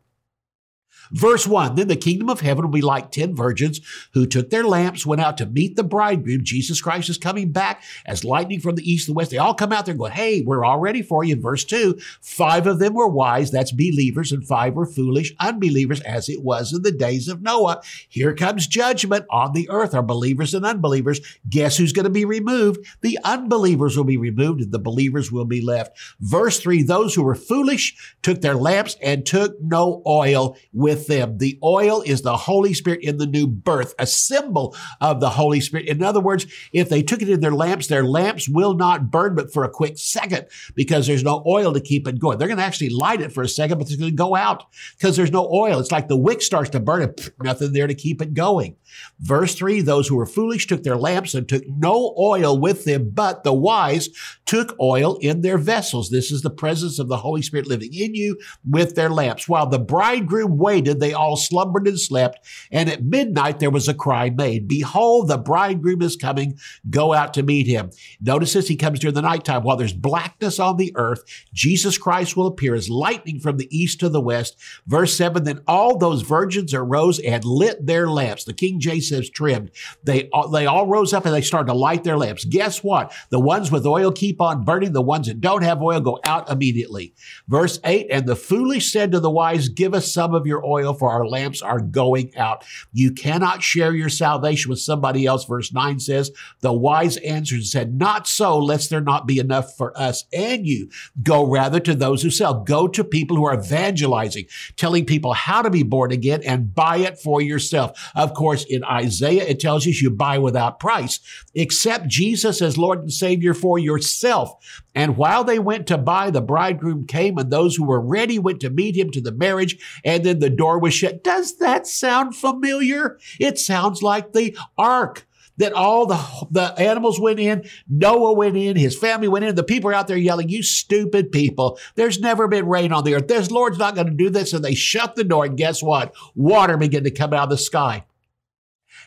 Verse 1.11 1.47
1 1.47 1.75
Then 1.75 1.89
the 1.89 1.97
kingdom 1.97 2.29
of 2.29 2.41
heaven 2.41 2.65
will 2.65 2.73
be 2.73 2.81
like 2.83 3.11
ten 3.11 3.35
virgins 3.35 3.81
who 4.13 4.27
took 4.27 4.51
their 4.51 4.65
lamps, 4.65 5.07
went 5.07 5.21
out 5.21 5.37
to 5.39 5.47
meet 5.47 5.77
the 5.77 5.85
bridegroom. 5.85 6.45
Jesus 6.45 6.81
Christ 6.81 7.09
is 7.09 7.19
coming 7.19 7.53
back 7.53 7.83
as 8.07 8.25
lightning 8.25 8.61
from 8.61 8.75
the 8.75 8.91
east 8.91 9.09
and 9.09 9.15
the 9.15 9.19
west. 9.19 9.31
They 9.31 9.39
all 9.39 9.55
come 9.55 9.73
out 9.73 9.87
there 9.87 9.95
going, 9.95 10.13
Hey, 10.13 10.43
we're 10.43 10.65
all 10.65 10.79
ready 10.79 11.03
for 11.03 11.25
you. 11.25 11.35
In 11.35 11.43
verse 11.43 11.65
2 11.65 11.99
Five 12.21 12.67
of 12.67 12.79
them 12.79 12.95
were 12.95 13.09
wise, 13.09 13.51
that's 13.51 13.73
believers, 13.73 14.33
and 14.33 14.47
five 14.47 14.75
were 14.75 14.87
foolish, 14.87 15.35
unbelievers, 15.41 16.01
as 16.03 16.29
it 16.29 16.43
was 16.43 16.73
in 16.73 16.83
the 16.83 16.93
days 16.93 17.29
of 17.29 17.43
Noah. 17.43 17.83
Here 18.09 18.35
comes 18.35 18.67
judgment 18.67 19.27
on 19.31 19.53
the 19.53 19.69
earth, 19.71 19.95
are 19.95 20.03
believers 20.03 20.55
and 20.55 20.65
unbelievers. 20.65 21.21
Guess 21.49 21.77
who's 21.77 21.93
going 21.93 22.05
to 22.05 22.11
be 22.11 22.25
removed? 22.25 22.87
The 23.01 23.19
unbelievers 23.25 23.97
will 23.97 24.05
be 24.05 24.17
removed, 24.17 24.61
and 24.61 24.73
the 24.73 24.79
believers 24.79 25.33
will 25.33 25.45
be 25.45 25.61
left. 25.61 25.99
Verse 26.21 26.61
3 26.61 26.83
Those 26.83 27.15
who 27.15 27.23
were 27.23 27.35
foolish 27.35 28.17
took 28.23 28.41
their 28.41 28.55
lamps 28.55 28.97
and 29.03 29.25
took 29.25 29.61
no 29.61 30.03
oil 30.07 30.57
with 30.73 30.98
with 30.99 31.07
them. 31.07 31.39
The 31.39 31.59
oil 31.63 32.03
is 32.03 32.23
the 32.23 32.37
Holy 32.37 32.75
Spirit 32.75 33.03
in 33.03 33.19
the 33.19 33.27
new 33.27 33.47
birth, 33.47 33.95
a 33.99 34.07
symbol 34.07 34.75
of 35.01 35.21
the 35.21 35.31
Holy 35.31 35.61
Spirit. 35.61 35.87
In 35.87 36.03
other 36.03 36.21
words, 36.21 36.47
if 36.73 36.89
they 36.89 37.03
took 37.03 37.23
it 37.23 37.29
in 37.29 37.41
their 37.41 37.53
lamps, 37.53 37.87
their 37.87 38.05
lamps 38.05 38.49
will 38.49 38.75
not 38.75 39.11
burn 39.11 39.35
but 39.35 39.53
for 39.53 39.65
a 39.65 39.71
quick 39.71 39.97
second 39.97 40.47
because 40.75 41.07
there's 41.07 41.23
no 41.23 41.43
oil 41.47 41.73
to 41.73 41.81
keep 41.81 42.09
it 42.09 42.19
going. 42.19 42.39
They're 42.39 42.49
going 42.49 42.59
to 42.59 42.65
actually 42.65 42.91
light 42.91 43.21
it 43.21 43.33
for 43.33 43.43
a 43.43 43.49
second, 43.49 43.79
but 43.79 43.87
it's 43.87 43.97
going 43.97 44.11
to 44.11 44.17
go 44.17 44.35
out 44.35 44.65
because 44.97 45.17
there's 45.17 45.31
no 45.31 45.49
oil. 45.53 45.79
It's 45.79 45.93
like 45.93 46.09
the 46.09 46.17
wick 46.17 46.43
starts 46.43 46.71
to 46.71 46.81
burn 46.81 47.03
and 47.03 47.33
nothing 47.43 47.73
there 47.73 47.87
to 47.87 47.95
keep 47.95 48.21
it 48.21 48.35
going. 48.35 48.77
Verse 49.21 49.55
3 49.55 49.81
Those 49.81 50.09
who 50.09 50.17
were 50.17 50.27
foolish 50.27 50.67
took 50.67 50.83
their 50.83 50.97
lamps 50.97 51.35
and 51.35 51.49
took 51.49 51.67
no 51.67 52.15
oil 52.19 52.59
with 52.59 52.85
them, 52.85 53.11
but 53.11 53.45
the 53.45 53.53
wise 53.53 54.09
took 54.47 54.77
oil 54.81 55.17
in 55.21 55.43
their 55.43 55.59
vessels. 55.59 56.11
This 56.11 56.31
is 56.31 56.43
the 56.43 56.51
presence 56.51 56.99
of 56.99 57.09
the 57.09 57.19
Holy 57.19 57.43
Spirit 57.43 57.67
living 57.67 57.93
in 57.93 58.15
you 58.15 58.39
with 58.69 58.95
their 58.95 59.11
lamps. 59.11 59.49
While 59.49 59.67
the 59.67 59.79
bridegroom 59.79 60.57
waited, 60.57 61.01
they 61.01 61.13
all 61.13 61.37
slumbered 61.37 61.87
and 61.87 62.01
slept. 62.01 62.47
And 62.71 62.89
at 62.89 63.05
midnight 63.05 63.59
there 63.59 63.71
was 63.71 63.89
a 63.89 63.95
cry 63.95 64.31
made 64.31 64.69
Behold, 64.69 65.29
the 65.29 65.39
bridegroom 65.39 66.03
is 66.03 66.17
coming. 66.17 66.59
Go 66.89 67.13
out 67.13 67.35
to 67.35 67.43
meet 67.43 67.67
him. 67.67 67.91
Notice 68.21 68.53
this, 68.53 68.69
he 68.69 68.77
comes 68.77 69.01
during 69.01 69.15
the 69.15 69.23
nighttime. 69.23 69.63
While 69.63 69.77
there's 69.77 69.93
blackness 69.93 70.59
on 70.59 70.77
the 70.77 70.93
earth, 70.97 71.25
Jesus 71.53 71.99
Christ 71.99 72.37
will 72.37 72.47
appear 72.47 72.75
as 72.75 72.89
lightning 72.89 73.41
from 73.41 73.57
the 73.57 73.69
east 73.77 74.01
to 74.01 74.09
the 74.09 74.21
west. 74.21 74.57
Verse 74.87 75.17
7 75.17 75.45
Then 75.45 75.61
all 75.67 75.99
those 75.99 76.23
virgins 76.23 76.73
arose 76.75 77.19
and 77.19 77.45
lit 77.45 77.87
their 77.87 78.09
lamps. 78.09 78.45
The 78.45 78.55
King 78.55 78.78
James 78.81 79.09
says 79.09 79.31
trimmed. 79.31 79.71
They, 80.05 80.29
they 80.53 80.67
all 80.67 80.87
rose 80.87 81.13
up 81.13 81.25
and 81.25 81.35
they 81.35 81.43
started 81.43 81.67
to 81.67 81.79
light 81.79 82.05
their 82.05 82.17
lamps. 82.17 82.45
Guess 82.45 82.83
what? 82.83 83.13
The 83.31 83.41
ones 83.41 83.71
with 83.71 83.87
oil 83.87 84.13
keep 84.13 84.41
on 84.41 84.65
burning. 84.65 84.93
The 84.93 85.03
ones 85.03 85.27
that 85.27 85.41
don't 85.41 85.63
have 85.63 85.83
oil 85.83 86.01
go 86.01 86.21
out 86.25 86.51
immediately. 86.51 87.15
Verse 87.47 87.79
8 87.85 88.07
And 88.11 88.27
the 88.27 88.37
foolish 88.37 88.91
said 88.93 89.13
to 89.13 89.21
the 89.21 89.31
wise, 89.31 89.69
Give 89.69 89.95
us 89.95 90.13
some 90.13 90.35
of 90.35 90.47
your 90.47 90.65
oil, 90.65 90.95
for 90.95 91.11
our 91.11 91.27
lamps 91.27 91.63
are 91.63 91.81
going 91.81 92.37
out. 92.37 92.65
You 92.93 93.13
cannot 93.13 93.63
share 93.63 93.95
your 93.95 94.09
salvation 94.09 94.71
with 94.71 94.81
somebody 94.81 95.27
else. 95.27 95.45
Verse 95.45 95.73
9 95.73 96.01
says, 96.01 96.31
The 96.61 96.73
wise 96.73 97.17
answered 97.19 97.57
and 97.57 97.67
said, 97.67 97.99
Not 97.99 98.27
so, 98.27 98.59
lest 98.59 98.91
there 98.91 99.01
not 99.01 99.27
be 99.27 99.39
enough 99.39 99.77
for 99.77 99.97
us 99.99 100.25
and 100.33 100.67
you. 100.67 100.91
Go 101.23 101.47
rather 101.47 101.81
to 101.81 101.95
those 101.95 102.23
who 102.23 102.31
sell. 102.31 102.63
Go 102.63 102.89
to 102.89 103.05
people 103.05 103.37
who 103.37 103.47
are 103.47 103.59
evangelizing, 103.59 104.47
telling 104.77 105.05
people 105.05 105.33
how 105.33 105.63
to 105.63 105.71
be 105.71 105.83
born 105.83 106.13
again 106.13 106.43
and 106.45 106.75
buy 106.75 106.99
it 106.99 107.19
for 107.19 107.41
yourself. 107.41 108.11
Of 108.15 108.35
course, 108.35 108.65
in 108.69 108.85
Isaiah, 108.85 109.45
it 109.45 109.61
tells 109.61 109.87
you 109.87 109.93
you 109.93 110.11
buy 110.11 110.39
without 110.39 110.81
price. 110.81 111.21
Accept 111.57 112.07
Jesus 112.09 112.61
as 112.63 112.79
Lord 112.79 113.01
and 113.01 113.13
Savior 113.13 113.55
for 113.55 113.79
yourself. 113.79 114.55
And 114.95 115.17
while 115.17 115.45
they 115.45 115.59
went 115.59 115.87
to 115.89 115.99
buy, 115.99 116.31
the 116.31 116.41
bridegroom 116.41 117.07
came, 117.07 117.39
and 117.39 117.51
those 117.51 117.77
who 117.77 117.85
were 117.85 118.01
ready 118.01 118.39
went 118.39 118.61
to 118.61 118.71
meet 118.71 118.97
him 118.97 119.11
to 119.13 119.21
the 119.21 119.33
marriage, 119.33 120.01
and 120.05 120.25
then 120.25 120.39
the 120.39 120.51
door 120.51 120.79
was 120.79 120.95
shut. 120.95 121.25
Does 121.25 121.59
that 121.59 121.87
sound 121.87 122.37
familiar? 122.37 123.19
It 123.39 123.59
sounds 123.59 124.03
like 124.03 124.33
the 124.33 124.57
ark 124.77 125.27
that 125.59 125.73
all 125.73 126.07
the, 126.07 126.47
the 126.51 126.73
animals 126.79 127.21
went 127.21 127.39
in, 127.39 127.69
Noah 127.89 128.33
went 128.33 128.57
in, 128.57 128.77
his 128.77 128.97
family 128.97 129.29
went 129.29 129.45
in, 129.45 129.55
the 129.55 129.63
people 129.63 129.91
are 129.91 129.95
out 129.95 130.07
there 130.07 130.17
yelling, 130.17 130.49
you 130.49 130.63
stupid 130.63 131.31
people. 131.31 131.79
There's 131.97 132.21
never 132.21 132.49
been 132.49 132.67
rain 132.67 132.93
on 132.93 133.05
the 133.05 133.15
earth. 133.15 133.29
This 133.29 133.51
Lord's 133.51 133.79
not 133.79 133.95
going 133.95 134.07
to 134.07 134.13
do 134.13 134.31
this. 134.31 134.53
And 134.53 134.65
they 134.65 134.75
shut 134.75 135.17
the 135.17 135.25
door 135.25 135.45
and 135.45 135.57
guess 135.57 135.83
what? 135.83 136.15
Water 136.35 136.77
began 136.77 137.05
to 137.05 137.11
come 137.11 137.33
out 137.33 137.45
of 137.45 137.51
the 137.51 137.59
sky. 137.59 138.05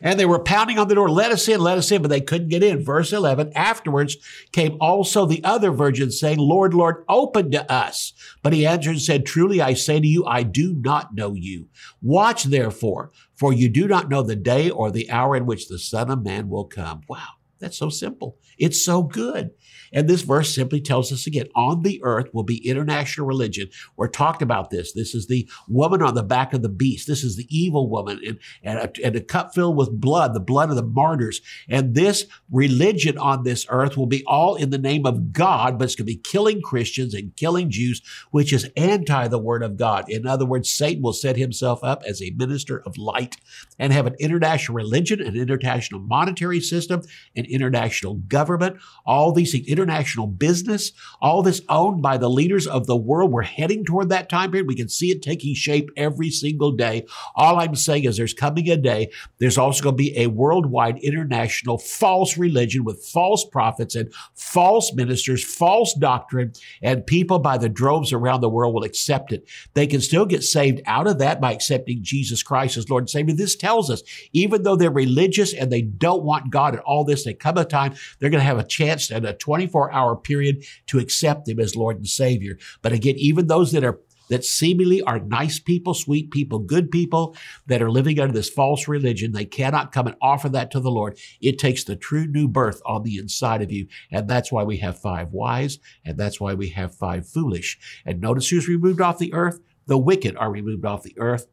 And 0.01 0.20
they 0.20 0.25
were 0.25 0.39
pounding 0.39 0.79
on 0.79 0.88
the 0.88 0.96
door, 0.96 1.10
let 1.10 1.31
us 1.31 1.48
in, 1.48 1.62
let 1.62 1.77
us 1.77 1.91
in, 1.91 2.01
but 2.01 2.10
they 2.10 2.22
couldn't 2.22 2.50
get 2.50 2.63
in. 2.63 2.84
Verse 2.84 3.13
11, 3.13 3.51
afterwards 3.55 4.17
came 4.51 4.77
also 4.81 5.25
the 5.25 5.43
other 5.43 5.72
virgins 5.72 6.20
saying, 6.20 6.39
Lord, 6.39 6.74
Lord, 6.74 7.03
open 7.08 7.51
to 7.51 7.72
us. 7.72 8.13
But 8.41 8.53
he 8.53 8.65
answered 8.65 8.91
and 8.91 9.01
said, 9.01 9.25
truly 9.25 9.62
I 9.62 9.74
say 9.74 10.00
to 10.00 10.08
you, 10.08 10.25
I 10.25 10.43
do 10.43 10.74
not 10.74 11.13
know 11.13 11.34
you. 11.34 11.67
Watch 12.01 12.46
therefore, 12.46 13.12
for 13.36 13.53
you 13.53 13.70
do 13.70 13.88
not 13.88 14.10
know 14.10 14.24
the 14.24 14.36
day 14.36 14.70
or 14.70 14.91
the 14.91 15.10
hour 15.12 15.36
in 15.36 15.46
which 15.46 15.67
the 15.67 15.79
son 15.79 16.10
of 16.10 16.24
man 16.24 16.50
will 16.50 16.65
come. 16.65 17.01
Wow. 17.08 17.27
That's 17.62 17.77
so 17.77 17.89
simple. 17.89 18.38
It's 18.58 18.84
so 18.84 19.03
good. 19.03 19.51
And 19.94 20.08
this 20.08 20.22
verse 20.22 20.54
simply 20.54 20.82
tells 20.82 21.12
us 21.12 21.28
again, 21.28 21.48
on 21.56 21.84
the 21.84 22.02
earth 22.04 22.34
will 22.34 22.44
be 22.44 22.68
international 22.68 23.28
religion. 23.28 23.70
We're 23.96 24.08
talked 24.08 24.42
about 24.42 24.70
this. 24.70 24.94
This 24.94 25.14
is 25.14 25.28
the 25.28 25.50
woman 25.68 26.02
on 26.02 26.16
the 26.16 26.24
back 26.24 26.54
of 26.54 26.62
the 26.62 26.70
beast. 26.70 27.08
This 27.08 27.24
is 27.24 27.36
the 27.36 27.48
evil 27.50 27.90
woman 27.90 28.20
and, 28.26 28.40
and, 28.64 28.80
a, 28.80 29.06
and 29.06 29.16
a 29.16 29.22
cup 29.22 29.54
filled 29.54 29.78
with 29.78 30.00
blood, 30.00 30.34
the 30.34 30.40
blood 30.40 30.70
of 30.70 30.76
the 30.76 30.84
martyrs. 30.84 31.42
And 31.70 31.96
this 31.96 32.26
religion 32.52 33.18
on 33.18 33.44
this 33.44 33.66
earth 33.70 33.98
will 33.98 34.08
be 34.08 34.24
all 34.26 34.56
in 34.56 34.70
the 34.70 34.78
name 34.78 35.06
of 35.06 35.34
God, 35.34 35.78
but 35.78 35.86
it's 35.86 35.96
going 35.96 36.08
to 36.08 36.14
be 36.14 36.18
killing 36.18 36.62
Christians 36.62 37.14
and 37.14 37.36
killing 37.36 37.70
Jews, 37.70 38.02
which 38.32 38.54
is 38.54 38.70
anti 38.78 39.28
the 39.28 39.40
word 39.40 39.64
of 39.64 39.78
God. 39.78 40.06
In 40.10 40.26
other 40.26 40.46
words, 40.46 40.70
Satan 40.70 41.02
will 41.04 41.14
set 41.14 41.38
himself 41.38 41.84
up 41.84 42.04
as 42.08 42.22
a 42.22 42.32
minister 42.32 42.82
of 42.86 42.98
light 42.98 43.38
and 43.78 43.92
have 43.92 44.08
an 44.08 44.16
international 44.20 44.76
religion, 44.76 45.22
an 45.22 45.36
international 45.36 46.00
monetary 46.00 46.60
system, 46.60 47.02
an 47.36 47.46
international 47.46 48.16
government, 48.16 48.78
all 49.06 49.32
these 49.32 49.52
things 49.52 49.68
international 49.82 50.28
business, 50.28 50.92
all 51.22 51.42
this 51.42 51.62
owned 51.70 52.02
by 52.02 52.18
the 52.18 52.30
leaders 52.30 52.68
of 52.68 52.86
the 52.86 52.96
world. 52.96 53.32
We're 53.32 53.42
heading 53.42 53.84
toward 53.84 54.10
that 54.10 54.30
time 54.30 54.52
period. 54.52 54.68
We 54.68 54.76
can 54.76 54.90
see 54.90 55.12
it 55.12 55.22
taking 55.22 55.56
shape 55.56 55.90
every 55.98 56.30
single 56.30 56.72
day. 56.72 57.06
All 57.36 57.60
I'm 57.60 57.76
saying 57.76 58.04
is 58.04 58.18
there's 58.18 58.34
coming 58.34 58.70
a 58.70 58.78
day, 58.78 59.12
there's 59.40 59.58
also 59.58 59.84
going 59.84 59.96
to 59.96 59.98
be 59.98 60.18
a 60.18 60.28
worldwide 60.28 61.00
international 61.00 61.78
false 61.78 62.38
religion 62.38 62.84
with 62.84 63.04
false 63.04 63.46
prophets 63.46 63.96
and 63.96 64.14
false 64.36 64.94
ministers, 64.94 65.44
false 65.44 65.94
doctrine, 65.94 66.54
and 66.82 67.06
people 67.06 67.40
by 67.40 67.58
the 67.58 67.70
droves 67.70 68.14
around 68.14 68.42
the 68.42 68.50
world 68.50 68.74
will 68.74 68.84
accept 68.84 69.32
it. 69.32 69.48
They 69.74 69.88
can 69.88 70.02
still 70.02 70.26
get 70.26 70.44
saved 70.44 70.82
out 70.86 71.08
of 71.08 71.20
that 71.20 71.42
by 71.42 71.54
accepting 71.54 72.04
Jesus 72.04 72.44
Christ 72.44 72.78
as 72.78 72.90
Lord 72.90 73.04
and 73.04 73.10
Savior. 73.10 73.36
This 73.36 73.56
tells 73.56 73.90
us, 73.90 74.04
even 74.34 74.64
though 74.64 74.76
they're 74.76 74.92
religious 74.92 75.54
and 75.54 75.72
they 75.72 75.82
don't 75.82 76.24
want 76.24 76.52
God 76.52 76.74
and 76.74 76.84
all 76.84 77.04
this, 77.04 77.24
they 77.24 77.34
come 77.34 77.58
a 77.58 77.66
time 77.66 77.96
they're 78.20 78.30
going 78.30 78.42
to 78.42 78.46
have 78.46 78.60
a 78.60 78.64
chance 78.64 79.12
at 79.12 79.26
a 79.26 79.34
20 79.34 79.68
24 79.72 79.92
hour 79.94 80.16
period 80.16 80.63
to 80.88 81.00
accept 81.00 81.48
him 81.48 81.60
as 81.60 81.75
Lord 81.75 81.98
and 81.98 82.08
Savior. 82.08 82.58
But 82.82 82.94
again, 82.94 83.16
even 83.18 83.48
those 83.48 83.72
that 83.72 83.84
are 83.84 84.00
that 84.30 84.46
seemingly 84.46 85.01
are 85.01 85.20
nice 85.20 85.60
people, 85.60 85.94
sweet 85.94 86.32
people, 86.32 86.60
good 86.60 86.90
people 86.90 87.36
that 87.68 87.82
are 87.82 87.92
living 87.92 88.18
under 88.18 88.34
this 88.34 88.50
false 88.50 88.88
religion. 88.88 89.34
They 89.34 89.44
cannot 89.44 89.92
come 89.92 90.08
and 90.08 90.16
offer 90.22 90.48
that 90.50 90.72
to 90.72 90.80
the 90.80 90.90
Lord. 90.90 91.18
It 91.42 91.60
takes 91.60 91.84
the 91.84 91.98
true 91.98 92.25
new 92.25 92.48
birth 92.48 92.82
on 92.86 93.04
the 93.04 93.18
inside 93.18 93.62
of 93.62 93.74
you. 93.74 93.88
And 94.10 94.30
that's 94.30 94.50
why 94.50 94.63
we 94.63 94.78
have 94.78 94.98
five 94.98 95.34
wise 95.34 95.80
and 96.06 96.18
that's 96.18 96.40
why 96.40 96.54
we 96.54 96.70
have 96.70 96.96
five 96.96 97.28
foolish. 97.28 97.78
And 98.06 98.22
notice 98.22 98.48
who's 98.48 98.70
removed 98.70 99.01
off 99.01 99.18
the 99.18 99.34
earth? 99.34 99.60
The 99.88 99.98
wicked 99.98 100.38
are 100.38 100.50
removed 100.50 100.86
off 100.86 101.04
the 101.04 101.20
earth 101.20 101.48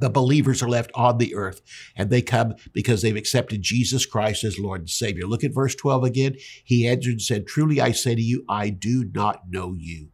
the 0.00 0.10
believers 0.10 0.62
are 0.62 0.68
left 0.68 0.90
on 0.94 1.18
the 1.18 1.34
earth 1.34 1.60
and 1.94 2.10
they 2.10 2.22
come 2.22 2.54
because 2.72 3.02
they've 3.02 3.16
accepted 3.16 3.62
Jesus 3.62 4.06
Christ 4.06 4.44
as 4.44 4.58
Lord 4.58 4.80
and 4.80 4.90
Savior. 4.90 5.26
Look 5.26 5.44
at 5.44 5.54
verse 5.54 5.74
12 5.74 6.04
again. 6.04 6.36
He 6.64 6.88
answered 6.88 7.12
and 7.12 7.22
said, 7.22 7.46
Truly 7.46 7.80
I 7.80 7.92
say 7.92 8.14
to 8.14 8.22
you, 8.22 8.44
I 8.48 8.70
do 8.70 9.04
not 9.14 9.50
know 9.50 9.74
you. 9.76 10.08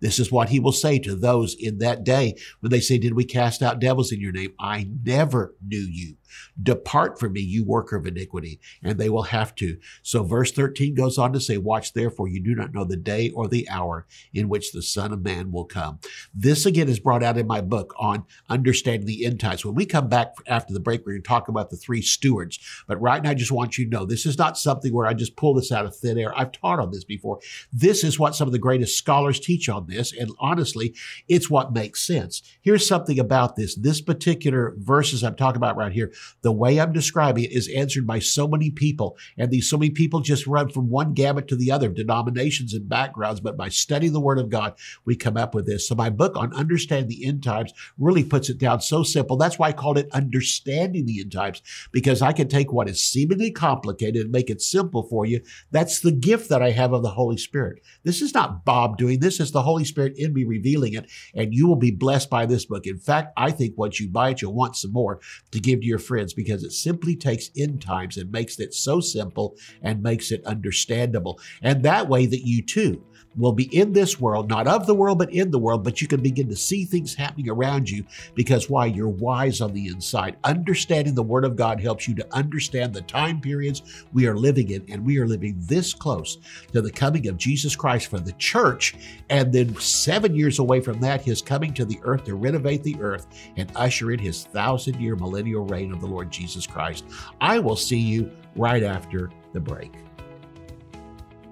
This 0.00 0.18
is 0.18 0.32
what 0.32 0.48
he 0.48 0.58
will 0.58 0.72
say 0.72 0.98
to 0.98 1.14
those 1.14 1.54
in 1.58 1.78
that 1.78 2.02
day 2.02 2.34
when 2.60 2.70
they 2.70 2.80
say, 2.80 2.98
Did 2.98 3.14
we 3.14 3.24
cast 3.24 3.62
out 3.62 3.78
devils 3.78 4.10
in 4.10 4.20
your 4.20 4.32
name? 4.32 4.52
I 4.58 4.88
never 5.04 5.54
knew 5.64 5.86
you. 5.88 6.16
Depart 6.60 7.18
from 7.18 7.32
me, 7.32 7.40
you 7.40 7.64
worker 7.64 7.96
of 7.96 8.06
iniquity. 8.06 8.60
And 8.82 8.98
they 8.98 9.08
will 9.08 9.24
have 9.24 9.54
to. 9.56 9.78
So 10.02 10.22
verse 10.24 10.52
13 10.52 10.94
goes 10.94 11.18
on 11.18 11.32
to 11.32 11.40
say, 11.40 11.56
Watch 11.56 11.92
therefore, 11.92 12.28
you 12.28 12.40
do 12.40 12.54
not 12.54 12.72
know 12.72 12.84
the 12.84 12.96
day 12.96 13.30
or 13.30 13.48
the 13.48 13.68
hour 13.68 14.06
in 14.32 14.48
which 14.48 14.72
the 14.72 14.82
Son 14.82 15.12
of 15.12 15.22
Man 15.22 15.52
will 15.52 15.64
come. 15.64 15.98
This 16.34 16.66
again 16.66 16.88
is 16.88 17.00
brought 17.00 17.22
out 17.22 17.38
in 17.38 17.46
my 17.46 17.60
book 17.60 17.94
on 17.98 18.24
understanding 18.48 19.06
the 19.06 19.24
end 19.24 19.40
times. 19.40 19.64
When 19.64 19.74
we 19.74 19.86
come 19.86 20.08
back 20.08 20.34
after 20.46 20.72
the 20.72 20.80
break, 20.80 21.00
we're 21.00 21.12
going 21.12 21.22
to 21.22 21.28
talk 21.28 21.48
about 21.48 21.70
the 21.70 21.76
three 21.76 22.02
stewards. 22.02 22.58
But 22.86 23.00
right 23.00 23.22
now, 23.22 23.30
I 23.30 23.34
just 23.34 23.52
want 23.52 23.78
you 23.78 23.84
to 23.84 23.90
know 23.90 24.04
this 24.04 24.26
is 24.26 24.38
not 24.38 24.58
something 24.58 24.92
where 24.92 25.06
I 25.06 25.14
just 25.14 25.36
pull 25.36 25.54
this 25.54 25.72
out 25.72 25.86
of 25.86 25.96
thin 25.96 26.18
air. 26.18 26.36
I've 26.38 26.52
taught 26.52 26.78
on 26.78 26.90
this 26.90 27.04
before. 27.04 27.40
This 27.72 28.04
is 28.04 28.18
what 28.18 28.34
some 28.34 28.48
of 28.48 28.52
the 28.52 28.58
greatest 28.58 28.96
scholars 28.96 29.40
teach 29.40 29.68
on 29.68 29.86
this. 29.86 30.12
And 30.12 30.30
honestly, 30.38 30.94
it's 31.28 31.50
what 31.50 31.72
makes 31.72 32.06
sense. 32.06 32.42
Here's 32.60 32.86
something 32.86 33.18
about 33.18 33.56
this. 33.56 33.74
This 33.74 34.00
particular 34.00 34.74
verses 34.78 35.22
I'm 35.22 35.36
talking 35.36 35.56
about 35.56 35.76
right 35.76 35.92
here 35.92 36.12
the 36.42 36.52
way 36.52 36.80
I'm 36.80 36.92
describing 36.92 37.44
it 37.44 37.52
is 37.52 37.68
answered 37.68 38.06
by 38.06 38.18
so 38.18 38.46
many 38.46 38.70
people. 38.70 39.16
And 39.38 39.50
these 39.50 39.68
so 39.68 39.76
many 39.76 39.90
people 39.90 40.20
just 40.20 40.46
run 40.46 40.68
from 40.68 40.90
one 40.90 41.14
gamut 41.14 41.48
to 41.48 41.56
the 41.56 41.70
other, 41.70 41.88
denominations 41.88 42.74
and 42.74 42.88
backgrounds. 42.88 43.40
But 43.40 43.56
by 43.56 43.68
studying 43.68 44.12
the 44.12 44.20
Word 44.20 44.38
of 44.38 44.50
God, 44.50 44.74
we 45.04 45.16
come 45.16 45.36
up 45.36 45.54
with 45.54 45.66
this. 45.66 45.88
So 45.88 45.94
my 45.94 46.10
book 46.10 46.36
on 46.36 46.54
understanding 46.54 47.08
the 47.08 47.26
end 47.26 47.42
times 47.42 47.72
really 47.98 48.24
puts 48.24 48.48
it 48.48 48.58
down 48.58 48.80
so 48.80 49.02
simple. 49.02 49.36
That's 49.36 49.58
why 49.58 49.68
I 49.68 49.72
called 49.72 49.98
it 49.98 50.10
understanding 50.12 51.06
the 51.06 51.20
end 51.20 51.32
times, 51.32 51.62
because 51.92 52.22
I 52.22 52.32
can 52.32 52.48
take 52.48 52.72
what 52.72 52.88
is 52.88 53.02
seemingly 53.02 53.50
complicated 53.50 54.22
and 54.22 54.30
make 54.30 54.50
it 54.50 54.60
simple 54.60 55.02
for 55.02 55.26
you. 55.26 55.40
That's 55.70 56.00
the 56.00 56.12
gift 56.12 56.48
that 56.48 56.62
I 56.62 56.70
have 56.70 56.92
of 56.92 57.02
the 57.02 57.10
Holy 57.10 57.36
Spirit. 57.36 57.82
This 58.04 58.22
is 58.22 58.34
not 58.34 58.64
Bob 58.64 58.98
doing 58.98 59.20
this. 59.20 59.40
It's 59.40 59.50
the 59.50 59.62
Holy 59.62 59.84
Spirit 59.84 60.14
in 60.16 60.32
me 60.32 60.44
revealing 60.44 60.94
it. 60.94 61.10
And 61.34 61.54
you 61.54 61.66
will 61.66 61.76
be 61.76 61.90
blessed 61.90 62.30
by 62.30 62.46
this 62.46 62.64
book. 62.64 62.86
In 62.86 62.98
fact, 62.98 63.32
I 63.36 63.50
think 63.50 63.76
once 63.76 64.00
you 64.00 64.08
buy 64.08 64.30
it, 64.30 64.42
you'll 64.42 64.54
want 64.54 64.76
some 64.76 64.92
more 64.92 65.20
to 65.50 65.60
give 65.60 65.80
to 65.80 65.86
your 65.86 65.98
friends 66.12 66.34
because 66.34 66.62
it 66.62 66.72
simply 66.72 67.16
takes 67.16 67.48
end 67.56 67.80
times 67.80 68.18
and 68.18 68.30
makes 68.30 68.60
it 68.60 68.74
so 68.74 69.00
simple 69.00 69.56
and 69.80 70.02
makes 70.02 70.30
it 70.30 70.44
understandable. 70.44 71.40
And 71.62 71.82
that 71.84 72.06
way 72.06 72.26
that 72.26 72.46
you 72.46 72.62
too 72.62 73.02
will 73.36 73.52
be 73.52 73.74
in 73.76 73.92
this 73.92 74.20
world, 74.20 74.48
not 74.48 74.66
of 74.66 74.86
the 74.86 74.94
world, 74.94 75.18
but 75.18 75.32
in 75.32 75.50
the 75.50 75.58
world, 75.58 75.84
but 75.84 76.00
you 76.00 76.08
can 76.08 76.20
begin 76.20 76.48
to 76.48 76.56
see 76.56 76.84
things 76.84 77.14
happening 77.14 77.48
around 77.48 77.88
you 77.88 78.04
because 78.34 78.68
why? 78.68 78.86
You're 78.86 79.08
wise 79.08 79.60
on 79.60 79.72
the 79.72 79.88
inside. 79.88 80.36
Understanding 80.44 81.14
the 81.14 81.22
Word 81.22 81.44
of 81.44 81.56
God 81.56 81.80
helps 81.80 82.06
you 82.06 82.14
to 82.16 82.34
understand 82.34 82.92
the 82.92 83.02
time 83.02 83.40
periods 83.40 84.04
we 84.12 84.26
are 84.26 84.36
living 84.36 84.70
in, 84.70 84.84
and 84.90 85.04
we 85.04 85.18
are 85.18 85.26
living 85.26 85.56
this 85.58 85.94
close 85.94 86.38
to 86.72 86.82
the 86.82 86.90
coming 86.90 87.28
of 87.28 87.36
Jesus 87.36 87.76
Christ 87.76 88.08
for 88.08 88.18
the 88.18 88.32
church, 88.32 88.94
and 89.30 89.52
then 89.52 89.74
seven 89.76 90.34
years 90.34 90.58
away 90.58 90.80
from 90.80 91.00
that, 91.00 91.22
His 91.22 91.42
coming 91.42 91.72
to 91.74 91.84
the 91.84 92.00
earth 92.02 92.24
to 92.24 92.34
renovate 92.34 92.82
the 92.82 92.96
earth 93.00 93.26
and 93.56 93.70
usher 93.76 94.12
in 94.12 94.18
His 94.18 94.44
thousand 94.44 95.00
year 95.00 95.16
millennial 95.16 95.64
reign 95.64 95.92
of 95.92 96.00
the 96.00 96.06
Lord 96.06 96.30
Jesus 96.30 96.66
Christ. 96.66 97.04
I 97.40 97.58
will 97.58 97.76
see 97.76 97.98
you 97.98 98.30
right 98.56 98.82
after 98.82 99.30
the 99.52 99.60
break. 99.60 99.92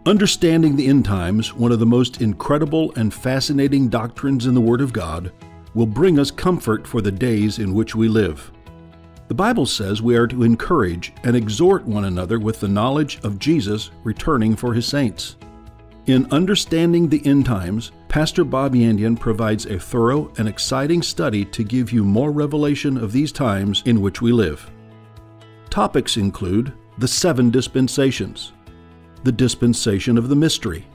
Understanding 0.06 0.76
the 0.76 0.86
end 0.86 1.04
times, 1.04 1.52
one 1.52 1.72
of 1.72 1.78
the 1.78 1.84
most 1.84 2.22
incredible 2.22 2.90
and 2.96 3.12
fascinating 3.12 3.90
doctrines 3.90 4.46
in 4.46 4.54
the 4.54 4.60
Word 4.60 4.80
of 4.80 4.94
God, 4.94 5.30
will 5.74 5.84
bring 5.84 6.18
us 6.18 6.30
comfort 6.30 6.86
for 6.86 7.02
the 7.02 7.12
days 7.12 7.58
in 7.58 7.74
which 7.74 7.94
we 7.94 8.08
live. 8.08 8.50
The 9.28 9.34
Bible 9.34 9.66
says 9.66 10.00
we 10.00 10.16
are 10.16 10.26
to 10.26 10.42
encourage 10.42 11.12
and 11.22 11.36
exhort 11.36 11.84
one 11.84 12.06
another 12.06 12.40
with 12.40 12.60
the 12.60 12.66
knowledge 12.66 13.20
of 13.24 13.38
Jesus 13.38 13.90
returning 14.02 14.56
for 14.56 14.72
his 14.72 14.86
saints. 14.86 15.36
In 16.06 16.26
Understanding 16.32 17.06
the 17.06 17.24
End 17.26 17.44
Times, 17.44 17.92
Pastor 18.08 18.42
Bob 18.42 18.74
Yandian 18.74 19.20
provides 19.20 19.66
a 19.66 19.78
thorough 19.78 20.32
and 20.38 20.48
exciting 20.48 21.02
study 21.02 21.44
to 21.44 21.62
give 21.62 21.92
you 21.92 22.04
more 22.04 22.32
revelation 22.32 22.96
of 22.96 23.12
these 23.12 23.32
times 23.32 23.82
in 23.84 24.00
which 24.00 24.22
we 24.22 24.32
live. 24.32 24.68
Topics 25.68 26.16
include 26.16 26.72
the 26.96 27.06
seven 27.06 27.50
dispensations, 27.50 28.52
the 29.22 29.32
dispensation 29.32 30.16
of 30.16 30.28
the 30.28 30.36
mystery, 30.36 30.86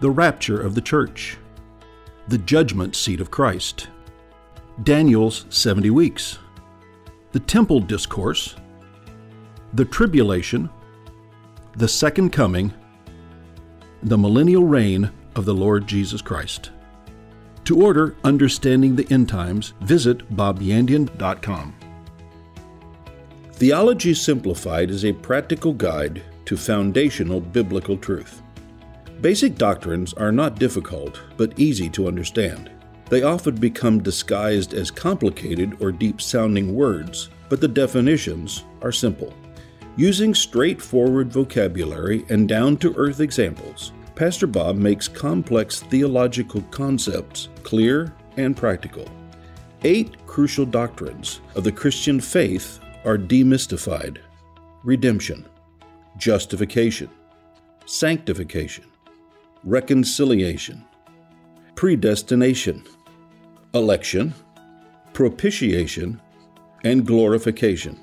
the 0.00 0.10
rapture 0.10 0.60
of 0.60 0.74
the 0.74 0.80
church, 0.80 1.36
the 2.28 2.38
judgment 2.38 2.96
seat 2.96 3.20
of 3.20 3.30
Christ, 3.30 3.88
Daniel's 4.82 5.44
70 5.50 5.90
weeks, 5.90 6.38
the 7.32 7.40
temple 7.40 7.80
discourse, 7.80 8.56
the 9.74 9.84
tribulation, 9.84 10.70
the 11.76 11.88
second 11.88 12.30
coming, 12.30 12.72
the 14.02 14.18
millennial 14.18 14.64
reign 14.64 15.10
of 15.36 15.44
the 15.44 15.54
Lord 15.54 15.86
Jesus 15.86 16.22
Christ. 16.22 16.70
To 17.64 17.82
order 17.82 18.16
Understanding 18.24 18.96
the 18.96 19.06
End 19.12 19.28
Times, 19.28 19.74
visit 19.82 20.28
bobyandian.com. 20.34 21.74
Theology 23.52 24.14
Simplified 24.14 24.90
is 24.90 25.04
a 25.04 25.12
practical 25.12 25.74
guide 25.74 26.22
to 26.50 26.56
foundational 26.56 27.40
biblical 27.40 27.96
truth. 27.96 28.42
Basic 29.20 29.54
doctrines 29.54 30.12
are 30.14 30.32
not 30.32 30.58
difficult, 30.58 31.20
but 31.36 31.56
easy 31.56 31.88
to 31.90 32.08
understand. 32.08 32.72
They 33.08 33.22
often 33.22 33.54
become 33.54 34.02
disguised 34.02 34.74
as 34.74 34.90
complicated 34.90 35.76
or 35.78 35.92
deep 35.92 36.20
sounding 36.20 36.74
words, 36.74 37.30
but 37.48 37.60
the 37.60 37.68
definitions 37.68 38.64
are 38.82 38.90
simple. 38.90 39.32
Using 39.96 40.34
straightforward 40.34 41.30
vocabulary 41.30 42.24
and 42.30 42.48
down 42.48 42.76
to 42.78 42.96
earth 42.96 43.20
examples, 43.20 43.92
Pastor 44.16 44.48
Bob 44.48 44.74
makes 44.74 45.06
complex 45.06 45.84
theological 45.84 46.62
concepts 46.72 47.48
clear 47.62 48.12
and 48.38 48.56
practical. 48.56 49.06
Eight 49.84 50.26
crucial 50.26 50.66
doctrines 50.66 51.42
of 51.54 51.62
the 51.62 51.70
Christian 51.70 52.18
faith 52.18 52.80
are 53.04 53.16
demystified 53.16 54.18
redemption, 54.82 55.46
justification, 56.16 57.10
sanctification, 57.86 58.84
reconciliation, 59.64 60.84
predestination, 61.74 62.84
election, 63.74 64.34
propitiation, 65.12 66.20
and 66.84 67.06
glorification. 67.06 67.98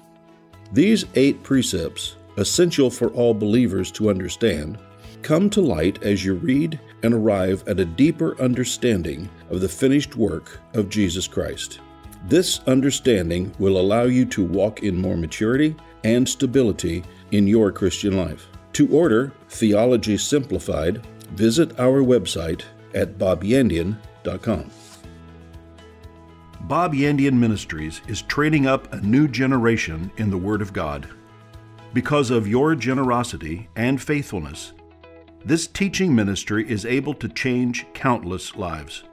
These 0.74 1.06
eight 1.16 1.44
precepts 1.44 2.16
essential 2.38 2.90
for 2.90 3.10
all 3.10 3.34
believers 3.34 3.92
to 3.92 4.10
understand, 4.10 4.78
come 5.22 5.50
to 5.50 5.62
light 5.62 6.02
as 6.04 6.24
you 6.24 6.36
read 6.36 6.80
and 7.04 7.14
arrive 7.14 7.64
at 7.68 7.80
a 7.80 7.86
deeper 7.86 8.40
understanding 8.42 9.30
of 9.50 9.62
the 9.62 9.70
finished 9.70 10.16
work 10.16 10.60
of 10.74 10.90
Jesus 10.90 11.28
Christ. 11.28 11.80
This 12.28 12.60
understanding 12.68 13.54
will 13.60 13.80
allow 13.80 14.04
you 14.04 14.26
to 14.26 14.44
walk 14.44 14.84
in 14.84 14.96
more 14.96 15.18
maturity 15.18 15.76
and 16.08 16.28
stability 16.28 17.04
in 17.32 17.46
your 17.46 17.70
Christian 17.70 18.16
life. 18.16 18.48
To 18.74 18.88
order 18.90 19.34
Theology 19.50 20.18
Simplified, 20.18 21.06
visit 21.32 21.78
our 21.80 22.02
website 22.02 22.64
at 22.94 23.18
bobyandian.com. 23.18 24.72
Bob 26.62 26.94
Yandian 26.94 27.34
Ministries 27.34 28.02
is 28.08 28.22
training 28.22 28.68
up 28.68 28.92
a 28.94 29.02
new 29.02 29.28
generation 29.28 30.10
in 30.18 30.30
the 30.30 30.38
Word 30.38 30.62
of 30.62 30.72
God. 30.72 31.10
Because 31.94 32.32
of 32.32 32.48
your 32.48 32.74
generosity 32.74 33.68
and 33.76 34.02
faithfulness, 34.02 34.74
this 35.44 35.68
teaching 35.68 36.16
ministry 36.16 36.70
is 36.70 36.86
able 36.86 37.14
to 37.16 37.30
change 37.30 37.86
countless 37.94 38.56
lives. 38.56 39.04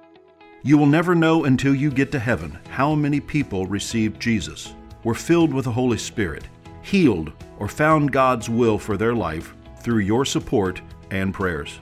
You 0.63 0.79
will 0.79 0.87
never 0.87 1.15
know 1.15 1.45
until 1.45 1.75
you 1.75 1.91
get 1.91 2.13
to 2.13 2.19
heaven 2.19 2.59
how 2.71 2.95
many 2.95 3.21
people 3.21 3.67
received 3.67 4.21
Jesus, 4.21 4.75
were 5.03 5.15
filled 5.15 5.53
with 5.53 5.67
the 5.67 5.73
Holy 5.73 5.99
Spirit, 5.99 6.45
healed, 6.85 7.33
or 7.59 7.69
found 7.69 8.13
God's 8.13 8.49
will 8.49 8.79
for 8.79 8.97
their 8.97 9.15
life 9.15 9.55
through 9.81 9.99
your 9.99 10.25
support 10.25 10.81
and 11.11 11.35
prayers. 11.35 11.81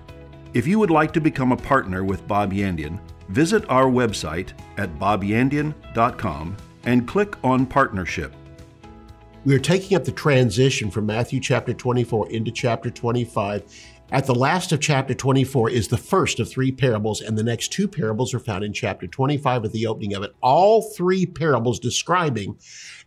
If 0.55 0.67
you 0.67 0.79
would 0.79 0.91
like 0.91 1.13
to 1.13 1.21
become 1.21 1.53
a 1.53 1.57
partner 1.57 2.05
with 2.05 2.27
Bob 2.29 2.53
Yandian, 2.53 3.01
visit 3.29 3.69
our 3.69 3.87
website 3.87 4.53
at 4.77 4.99
bobyandian.com 4.99 6.57
and 6.85 7.09
click 7.09 7.37
on 7.45 7.67
Partnership. 7.67 8.35
We 9.45 9.55
are 9.55 9.61
taking 9.61 9.97
up 9.97 10.05
the 10.05 10.13
transition 10.13 10.91
from 10.91 11.07
Matthew 11.07 11.41
chapter 11.41 11.75
24 11.75 12.31
into 12.31 12.53
chapter 12.53 12.91
25. 12.91 13.65
At 14.13 14.27
the 14.27 14.35
last 14.35 14.73
of 14.73 14.81
chapter 14.81 15.15
24 15.15 15.71
is 15.71 15.89
the 15.89 15.97
first 15.97 16.39
of 16.39 16.47
three 16.47 16.71
parables, 16.71 17.23
and 17.23 17.39
the 17.39 17.43
next 17.43 17.73
two 17.73 17.89
parables 17.89 18.35
are 18.35 18.39
found 18.39 18.63
in 18.63 18.75
chapter 18.75 19.07
25 19.07 19.65
at 19.65 19.73
the 19.73 19.87
opening 19.87 20.13
of 20.13 20.23
it. 20.23 20.35
All 20.43 20.83
three 20.83 21.25
parables 21.25 21.81
describing 21.81 22.59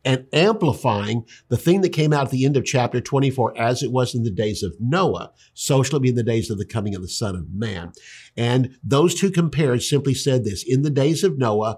and 0.03 0.25
amplifying 0.33 1.27
the 1.49 1.57
thing 1.57 1.81
that 1.81 1.89
came 1.89 2.11
out 2.11 2.25
at 2.25 2.31
the 2.31 2.43
end 2.43 2.57
of 2.57 2.65
chapter 2.65 3.01
24 3.01 3.55
as 3.55 3.83
it 3.83 3.91
was 3.91 4.15
in 4.15 4.23
the 4.23 4.31
days 4.31 4.63
of 4.63 4.77
Noah, 4.79 5.31
so 5.53 5.83
shall 5.83 5.97
it 5.97 6.01
be 6.01 6.09
in 6.09 6.15
the 6.15 6.23
days 6.23 6.49
of 6.49 6.57
the 6.57 6.65
coming 6.65 6.95
of 6.95 7.03
the 7.03 7.07
Son 7.07 7.35
of 7.35 7.53
Man. 7.53 7.91
And 8.35 8.75
those 8.83 9.13
two 9.13 9.29
compared 9.29 9.83
simply 9.83 10.15
said 10.15 10.43
this, 10.43 10.63
in 10.63 10.81
the 10.81 10.89
days 10.89 11.23
of 11.23 11.37
Noah, 11.37 11.77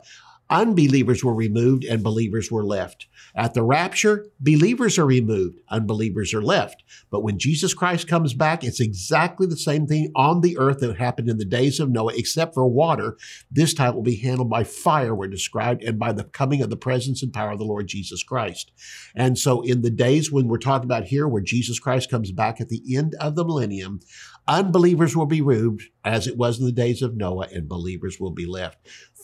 unbelievers 0.50 1.24
were 1.24 1.34
removed 1.34 1.84
and 1.84 2.04
believers 2.04 2.52
were 2.52 2.66
left. 2.66 3.08
At 3.36 3.54
the 3.54 3.64
rapture, 3.64 4.28
believers 4.40 4.98
are 4.98 5.06
removed, 5.06 5.60
unbelievers 5.70 6.34
are 6.34 6.42
left. 6.42 6.84
But 7.10 7.22
when 7.22 7.38
Jesus 7.38 7.74
Christ 7.74 8.08
comes 8.08 8.34
back, 8.34 8.64
it's 8.64 8.80
exactly 8.80 9.46
the 9.46 9.58
same 9.58 9.86
thing 9.86 10.12
on 10.16 10.42
the 10.42 10.58
earth 10.58 10.80
that 10.80 10.98
happened 10.98 11.30
in 11.30 11.38
the 11.38 11.46
days 11.46 11.80
of 11.80 11.90
Noah, 11.90 12.14
except 12.16 12.54
for 12.54 12.68
water. 12.68 13.18
This 13.52 13.74
time 13.74 13.94
will 13.94 14.02
be 14.02 14.16
handled 14.16 14.50
by 14.50 14.64
fire, 14.64 15.14
we're 15.14 15.28
described, 15.28 15.84
and 15.84 16.00
by 16.00 16.14
the 16.14 16.24
coming 16.24 16.62
of 16.62 16.70
the 16.70 16.78
presence 16.78 17.22
and 17.22 17.34
power 17.34 17.52
of 17.52 17.60
the 17.60 17.66
Lord 17.66 17.88
Jesus 17.88 18.24
Christ. 18.24 18.72
And 19.16 19.38
so 19.38 19.62
in 19.62 19.82
the 19.82 19.92
days 19.92 20.32
when 20.32 20.48
we're 20.48 20.58
talking 20.58 20.86
about 20.86 21.06
here, 21.06 21.28
where 21.28 21.42
Jesus 21.42 21.80
Christ 21.80 22.10
comes 22.10 22.32
back 22.32 22.60
at 22.60 22.70
the 22.70 22.84
end 22.96 23.16
of 23.20 23.36
the 23.36 23.46
millennium, 23.46 24.00
unbelievers 24.48 25.16
will 25.16 25.26
be 25.26 25.42
removed 25.42 25.84
as 26.04 26.28
it 26.28 26.38
was 26.38 26.60
in 26.60 26.66
the 26.66 26.72
days 26.72 27.02
of 27.02 27.16
Noah, 27.16 27.48
and 27.54 27.68
believers 27.68 28.20
will 28.20 28.32
be 28.32 28.46
left 28.46 28.78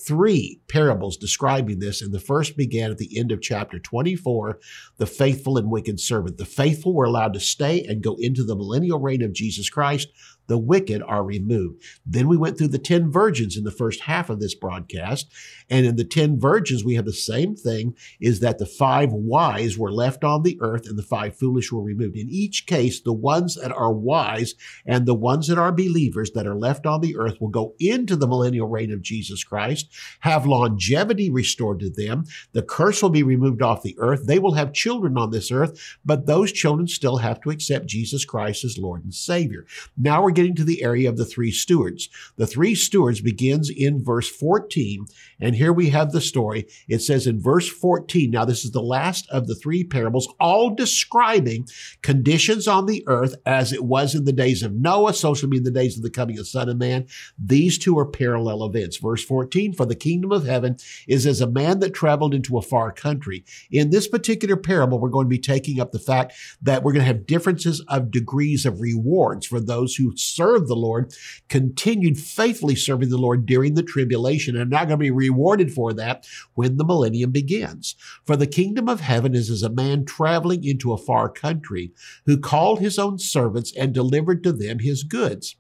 three 0.06 0.60
parables 0.68 1.18
describing 1.18 1.80
this, 1.80 2.02
and 2.02 2.14
the 2.14 2.20
first 2.20 2.58
began 2.58 2.92
at 2.92 2.98
the 2.98 3.18
end 3.18 3.32
of 3.32 3.42
chapter 3.42 3.80
24 3.80 4.60
the 4.98 5.06
faithful 5.06 5.58
and 5.58 5.70
wicked 5.70 6.00
servant. 6.00 6.38
The 6.38 6.46
faithful 6.46 6.94
were 6.94 7.06
allowed 7.06 7.34
to 7.34 7.40
stay 7.40 7.84
and 7.84 8.04
go 8.04 8.18
into 8.20 8.44
the 8.44 8.56
millennial 8.56 9.00
reign 9.00 9.22
of 9.22 9.34
Jesus 9.34 9.70
Christ 9.70 10.10
the 10.48 10.58
wicked 10.58 11.02
are 11.04 11.24
removed. 11.24 11.82
Then 12.06 12.28
we 12.28 12.38
went 12.38 12.58
through 12.58 12.70
the 12.70 12.80
10 12.80 13.12
virgins 13.12 13.58
in 13.58 13.64
the 13.64 13.72
first 13.72 14.02
half 14.02 14.30
of 14.30 14.40
this 14.40 14.56
broadcast. 14.56 15.32
And 15.70 15.86
in 15.86 15.96
the 15.96 16.04
10 16.04 16.40
virgins, 16.40 16.84
we 16.84 16.96
have 16.96 17.06
the 17.06 17.14
same 17.14 17.56
thing 17.56 17.96
is 18.20 18.40
that 18.42 18.60
the 18.60 18.66
five 18.66 19.12
wise 19.12 19.78
were 19.78 19.92
left 19.92 20.24
on 20.24 20.44
the 20.44 20.58
earth 20.62 20.88
and 20.88 20.98
the 20.98 21.04
five 21.04 21.36
foolish 21.38 21.72
were 21.72 21.82
removed. 21.82 22.16
In 22.16 22.30
each 22.30 22.66
case, 22.66 23.02
the 23.02 23.14
ones 23.14 23.56
that 23.56 23.72
are 23.72 23.94
wise 23.94 24.56
and 24.86 25.06
the 25.06 25.14
ones 25.14 25.48
that 25.48 25.58
are 25.58 25.72
believers 25.72 26.32
that 26.32 26.48
are 26.48 26.56
left 26.56 26.86
on 26.86 27.02
the 27.02 27.18
earth 27.18 27.40
will 27.40 27.50
go 27.50 27.76
into 27.80 28.16
the 28.16 28.28
millennial 28.28 28.68
reign 28.68 28.92
of 28.92 29.02
Jesus 29.02 29.44
Christ, 29.44 29.90
have 30.22 30.46
longevity 30.46 31.30
restored 31.30 31.80
to 31.80 31.90
them. 31.90 32.26
The 32.52 32.62
curse 32.62 33.02
will 33.02 33.10
be 33.10 33.24
removed 33.24 33.62
off 33.62 33.84
the 33.84 33.96
earth. 34.00 34.26
They 34.26 34.40
will 34.40 34.54
have 34.54 34.74
children 34.74 35.18
on 35.18 35.32
this 35.32 35.52
earth, 35.52 35.98
but 36.06 36.26
those 36.26 36.52
children 36.52 36.88
still 36.88 37.18
have 37.18 37.42
to 37.42 37.50
accept 37.50 37.86
Jesus 37.86 38.26
Christ 38.26 38.64
as 38.64 38.78
Lord 38.78 39.04
and 39.04 39.14
Savior. 39.14 39.66
Now 39.98 40.24
we're 40.24 40.32
getting 40.34 40.56
to 40.56 40.64
the 40.64 40.84
area 40.84 41.10
of 41.10 41.18
the 41.18 41.26
three 41.26 41.52
stewards. 41.52 42.10
The 42.38 42.48
three 42.48 42.76
stewards 42.76 43.22
begins 43.22 43.70
in 43.70 44.04
verse 44.04 44.30
14. 44.30 45.06
And 45.40 45.56
here 45.56 45.74
we 45.74 45.90
have 45.90 46.12
the 46.12 46.22
story. 46.22 46.68
It 46.88 47.00
says 47.00 47.28
in 47.28 47.42
verse 47.42 47.70
14, 47.70 48.32
now 48.32 48.46
this 48.46 48.64
is 48.64 48.72
the 48.72 48.82
last 48.82 49.30
of 49.30 49.48
the 49.48 49.56
three 49.56 49.84
parables, 49.84 50.34
all 50.40 50.74
describing 50.74 51.68
conditions 52.02 52.68
on 52.68 52.86
the 52.86 53.04
earth 53.08 53.36
as 53.46 53.74
it 53.74 53.84
was 53.84 54.16
in 54.16 54.26
the 54.26 54.34
days 54.34 54.64
of 54.64 54.74
Noah, 54.74 55.14
so 55.14 55.34
shall 55.34 55.50
be 55.50 55.58
in 55.58 55.64
the 55.64 55.72
days 55.72 55.98
of 55.98 56.04
the 56.04 56.10
coming 56.10 56.40
of 56.40 56.48
Son 56.48 56.70
of 56.70 56.78
Man. 56.78 57.08
These 57.38 57.78
two 57.78 57.98
are 58.00 58.06
parallel 58.06 58.64
events. 58.64 58.98
Verse 58.98 59.24
14, 59.24 59.74
for 59.74 59.86
the 59.86 59.96
kingdom 59.96 60.32
of 60.32 60.46
heaven 60.46 60.78
is 61.08 61.26
as 61.26 61.42
a 61.42 61.48
man 61.48 61.80
that 61.80 61.94
traveled 61.94 62.34
into 62.34 62.58
a 62.58 62.62
far 62.62 62.92
country. 62.92 63.44
In 63.72 63.90
this 63.90 64.08
particular 64.08 64.56
parable, 64.56 65.00
we're 65.00 65.10
going 65.10 65.26
to 65.26 65.30
be 65.30 65.40
taking 65.40 65.80
up 65.80 65.92
the 65.92 66.00
fact 66.00 66.34
that 66.62 66.84
we're 66.84 66.94
going 66.94 67.02
to 67.02 67.08
have 67.08 67.28
differences 67.28 67.84
of 67.88 68.12
degrees 68.12 68.66
of 68.66 68.82
rewards 68.82 69.46
for 69.46 69.60
those 69.60 69.96
who 69.96 70.16
served 70.24 70.68
the 70.68 70.76
Lord, 70.76 71.14
continued 71.50 72.18
faithfully 72.18 72.76
serving 72.76 73.10
the 73.10 73.18
Lord 73.18 73.46
during 73.46 73.74
the 73.74 73.84
tribulation, 73.84 74.56
and 74.56 74.64
are 74.64 74.78
not 74.78 74.88
going 74.88 75.00
to 75.00 75.04
be 75.04 75.12
rewarded 75.12 75.72
for 75.74 75.94
that 75.94 76.26
when 76.54 76.78
the 76.78 76.86
millennium 76.86 77.32
begins. 77.32 77.96
For 78.26 78.36
the 78.36 78.48
kingdom 78.48 78.88
of 78.88 79.02
heaven 79.02 79.36
is 79.36 79.50
as 79.50 79.64
a 79.64 79.70
man 79.70 80.06
traveling 80.06 80.64
into 80.64 80.94
a 80.94 80.98
far 80.98 81.30
country 81.30 81.92
who 82.26 82.38
called 82.38 82.80
his 82.80 82.98
own 82.98 83.20
servants 83.20 83.74
and 83.76 83.94
delivered 83.94 84.44
to 84.44 84.52
them 84.52 84.80
his 84.80 85.04
goods. 85.04 85.56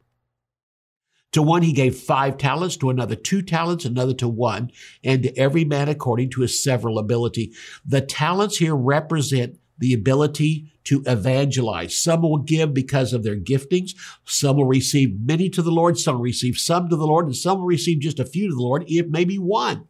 To 1.34 1.41
one 1.41 1.63
he 1.63 1.73
gave 1.73 1.95
five 1.95 2.38
talents, 2.38 2.78
to 2.78 2.91
another 2.91 3.15
two 3.15 3.41
talents, 3.41 3.86
another 3.86 4.13
to 4.15 4.28
one, 4.28 4.71
and 5.04 5.23
to 5.23 5.36
every 5.38 5.65
man 5.65 5.89
according 5.89 6.30
to 6.32 6.41
his 6.41 6.63
several 6.63 6.99
ability. 6.99 7.52
The 7.84 8.02
talents 8.02 8.58
here 8.58 8.76
represent 8.76 9.58
the 9.77 9.93
ability 9.93 10.71
to 10.86 11.03
evangelize. 11.05 11.97
Some 11.97 12.21
will 12.21 12.38
give 12.38 12.73
because 12.73 13.13
of 13.13 13.23
their 13.23 13.38
giftings. 13.38 13.91
Some 14.25 14.57
will 14.57 14.65
receive 14.65 15.19
many 15.19 15.49
to 15.49 15.62
the 15.62 15.71
Lord. 15.71 15.97
Some 15.97 16.15
will 16.15 16.23
receive 16.23 16.57
some 16.57 16.89
to 16.89 16.95
the 16.95 17.07
Lord, 17.07 17.25
and 17.25 17.36
some 17.36 17.59
will 17.59 17.65
receive 17.65 17.99
just 17.99 18.19
a 18.19 18.25
few 18.25 18.49
to 18.49 18.55
the 18.55 18.62
Lord, 18.62 18.83
if 18.88 19.07
maybe 19.07 19.38
one. 19.38 19.88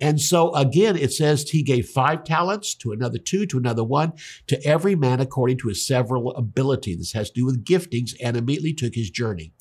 And 0.00 0.20
so 0.20 0.54
again, 0.54 0.96
it 0.96 1.12
says 1.12 1.48
he 1.48 1.62
gave 1.62 1.88
five 1.88 2.24
talents 2.24 2.74
to 2.76 2.92
another 2.92 3.18
two, 3.18 3.46
to 3.46 3.58
another 3.58 3.84
one, 3.84 4.12
to 4.46 4.64
every 4.66 4.94
man 4.94 5.20
according 5.20 5.58
to 5.58 5.68
his 5.68 5.86
several 5.86 6.34
ability. 6.34 6.94
This 6.94 7.12
has 7.12 7.30
to 7.30 7.40
do 7.40 7.46
with 7.46 7.64
giftings 7.64 8.14
and 8.22 8.36
immediately 8.36 8.72
took 8.72 8.94
his 8.94 9.10
journey. 9.10 9.52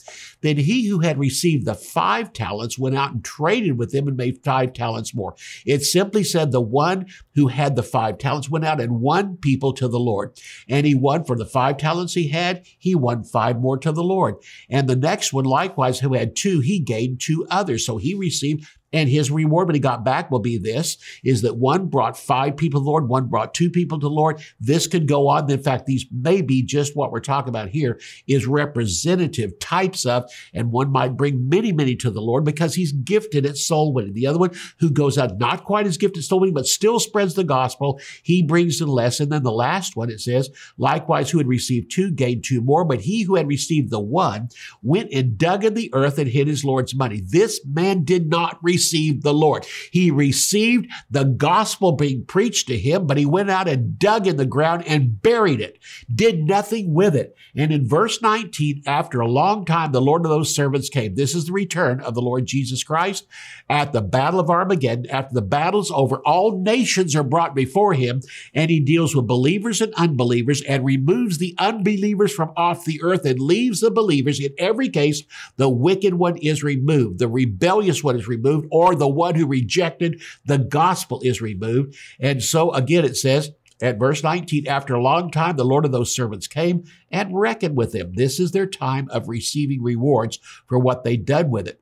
Then 0.41 0.57
he 0.57 0.87
who 0.87 0.99
had 0.99 1.19
received 1.19 1.65
the 1.65 1.75
five 1.75 2.33
talents 2.33 2.79
went 2.79 2.95
out 2.95 3.11
and 3.11 3.23
traded 3.23 3.77
with 3.77 3.91
them 3.91 4.07
and 4.07 4.17
made 4.17 4.43
five 4.43 4.73
talents 4.73 5.13
more. 5.13 5.35
It 5.65 5.83
simply 5.83 6.23
said 6.23 6.51
the 6.51 6.61
one 6.61 7.07
who 7.35 7.47
had 7.47 7.75
the 7.75 7.83
five 7.83 8.17
talents 8.17 8.49
went 8.49 8.65
out 8.65 8.81
and 8.81 9.01
won 9.01 9.37
people 9.37 9.73
to 9.73 9.87
the 9.87 9.99
Lord. 9.99 10.37
And 10.67 10.85
he 10.85 10.95
won 10.95 11.23
for 11.23 11.35
the 11.35 11.45
five 11.45 11.77
talents 11.77 12.13
he 12.13 12.29
had, 12.29 12.65
he 12.77 12.95
won 12.95 13.23
five 13.23 13.59
more 13.59 13.77
to 13.77 13.91
the 13.91 14.03
Lord. 14.03 14.35
And 14.69 14.87
the 14.87 14.95
next 14.95 15.33
one, 15.33 15.45
likewise, 15.45 15.99
who 15.99 16.13
had 16.13 16.35
two, 16.35 16.59
he 16.59 16.79
gained 16.79 17.19
two 17.19 17.45
others. 17.49 17.85
So 17.85 17.97
he 17.97 18.13
received 18.13 18.67
and 18.91 19.09
his 19.09 19.31
reward 19.31 19.67
when 19.67 19.75
he 19.75 19.79
got 19.79 20.03
back 20.03 20.31
will 20.31 20.39
be 20.39 20.57
this, 20.57 20.97
is 21.23 21.41
that 21.41 21.57
one 21.57 21.87
brought 21.87 22.17
five 22.17 22.57
people 22.57 22.79
to 22.79 22.83
the 22.83 22.89
Lord, 22.89 23.07
one 23.07 23.27
brought 23.27 23.53
two 23.53 23.69
people 23.69 23.99
to 23.99 24.05
the 24.05 24.09
Lord. 24.09 24.41
This 24.59 24.87
could 24.87 25.07
go 25.07 25.27
on. 25.27 25.49
In 25.49 25.61
fact, 25.61 25.85
these 25.85 26.05
may 26.11 26.41
be 26.41 26.63
just 26.63 26.95
what 26.95 27.11
we're 27.11 27.19
talking 27.19 27.49
about 27.49 27.69
here 27.69 27.99
is 28.27 28.47
representative 28.47 29.59
types 29.59 30.05
of, 30.05 30.29
and 30.53 30.71
one 30.71 30.91
might 30.91 31.17
bring 31.17 31.49
many, 31.49 31.71
many 31.71 31.95
to 31.97 32.09
the 32.09 32.21
Lord 32.21 32.43
because 32.43 32.75
he's 32.75 32.91
gifted 32.91 33.45
at 33.45 33.57
soul 33.57 33.93
winning. 33.93 34.13
The 34.13 34.27
other 34.27 34.39
one 34.39 34.51
who 34.79 34.89
goes 34.89 35.17
out 35.17 35.37
not 35.37 35.63
quite 35.63 35.85
as 35.85 35.97
gifted 35.97 36.19
at 36.19 36.25
soul 36.25 36.39
winning, 36.39 36.55
but 36.55 36.65
still 36.65 36.99
spreads 36.99 37.35
the 37.35 37.43
gospel, 37.43 37.99
he 38.23 38.41
brings 38.41 38.81
in 38.81 38.87
less. 38.87 39.19
And 39.19 39.31
then 39.31 39.43
the 39.43 39.51
last 39.51 39.95
one, 39.95 40.09
it 40.09 40.19
says, 40.19 40.49
likewise, 40.77 41.29
who 41.29 41.37
had 41.37 41.47
received 41.47 41.91
two 41.91 42.11
gained 42.11 42.43
two 42.43 42.61
more, 42.61 42.83
but 42.83 43.01
he 43.01 43.23
who 43.23 43.35
had 43.35 43.47
received 43.47 43.91
the 43.91 43.99
one 43.99 44.49
went 44.81 45.11
and 45.13 45.37
dug 45.37 45.63
in 45.63 45.73
the 45.73 45.91
earth 45.93 46.17
and 46.17 46.29
hid 46.29 46.47
his 46.47 46.65
Lord's 46.65 46.95
money. 46.95 47.21
This 47.21 47.63
man 47.65 48.03
did 48.03 48.29
not 48.29 48.57
receive 48.63 48.78
received 48.79 49.23
the 49.23 49.33
Lord. 49.33 49.65
He 49.91 50.09
received 50.09 50.89
the 51.11 51.25
gospel 51.25 51.91
being 51.91 52.23
preached 52.23 52.67
to 52.67 52.77
him, 52.77 53.05
but 53.07 53.17
he 53.17 53.25
went 53.25 53.49
out 53.49 53.67
and 53.67 53.99
dug 53.99 54.25
in 54.25 54.37
the 54.37 54.45
ground 54.45 54.85
and 54.87 55.21
buried 55.21 55.59
it, 55.59 55.79
did 56.13 56.43
nothing 56.43 56.93
with 56.93 57.13
it. 57.13 57.35
And 57.57 57.73
in 57.73 57.89
verse 57.89 58.21
19, 58.21 58.83
after 58.85 59.19
a 59.19 59.27
long 59.27 59.65
time, 59.65 59.91
the 59.91 59.99
Lord 59.99 60.23
of 60.25 60.29
those 60.29 60.55
servants 60.55 60.87
came. 60.87 61.15
This 61.15 61.35
is 61.35 61.47
the 61.47 61.51
return 61.51 61.99
of 61.99 62.15
the 62.15 62.21
Lord 62.21 62.45
Jesus 62.45 62.81
Christ 62.81 63.27
at 63.69 63.91
the 63.91 64.01
battle 64.01 64.39
of 64.39 64.49
Armageddon. 64.49 65.09
After 65.09 65.33
the 65.33 65.41
battle's 65.41 65.91
over, 65.91 66.19
all 66.19 66.61
nations 66.61 67.17
are 67.17 67.23
brought 67.23 67.53
before 67.53 67.95
him, 67.95 68.21
and 68.53 68.71
he 68.71 68.79
deals 68.79 69.13
with 69.13 69.27
believers 69.27 69.81
and 69.81 69.93
unbelievers 69.95 70.61
and 70.61 70.85
removes 70.85 71.37
the 71.37 71.53
unbelievers 71.57 72.33
from 72.33 72.53
off 72.55 72.85
the 72.85 73.01
earth 73.03 73.25
and 73.25 73.41
leaves 73.41 73.81
the 73.81 73.91
believers. 73.91 74.39
In 74.39 74.53
every 74.57 74.87
case, 74.87 75.23
the 75.57 75.69
wicked 75.69 76.13
one 76.13 76.37
is 76.37 76.63
removed, 76.63 77.19
the 77.19 77.27
rebellious 77.27 78.01
one 78.03 78.15
is 78.15 78.27
removed, 78.27 78.68
or 78.71 78.95
the 78.95 79.07
one 79.07 79.35
who 79.35 79.45
rejected 79.45 80.21
the 80.45 80.57
gospel 80.57 81.21
is 81.23 81.41
removed. 81.41 81.95
And 82.19 82.43
so 82.43 82.71
again, 82.71 83.05
it 83.05 83.17
says, 83.17 83.51
at 83.81 83.97
verse 83.97 84.23
19, 84.23 84.67
after 84.67 84.93
a 84.93 85.01
long 85.01 85.31
time, 85.31 85.55
the 85.55 85.63
Lord 85.63 85.85
of 85.85 85.91
those 85.91 86.13
servants 86.13 86.47
came 86.47 86.83
and 87.11 87.39
reckoned 87.39 87.77
with 87.77 87.93
them. 87.93 88.11
This 88.15 88.39
is 88.39 88.51
their 88.51 88.67
time 88.67 89.07
of 89.09 89.29
receiving 89.29 89.81
rewards 89.81 90.39
for 90.67 90.77
what 90.77 91.03
they 91.03 91.15
done 91.15 91.49
with 91.49 91.67
it. 91.67 91.81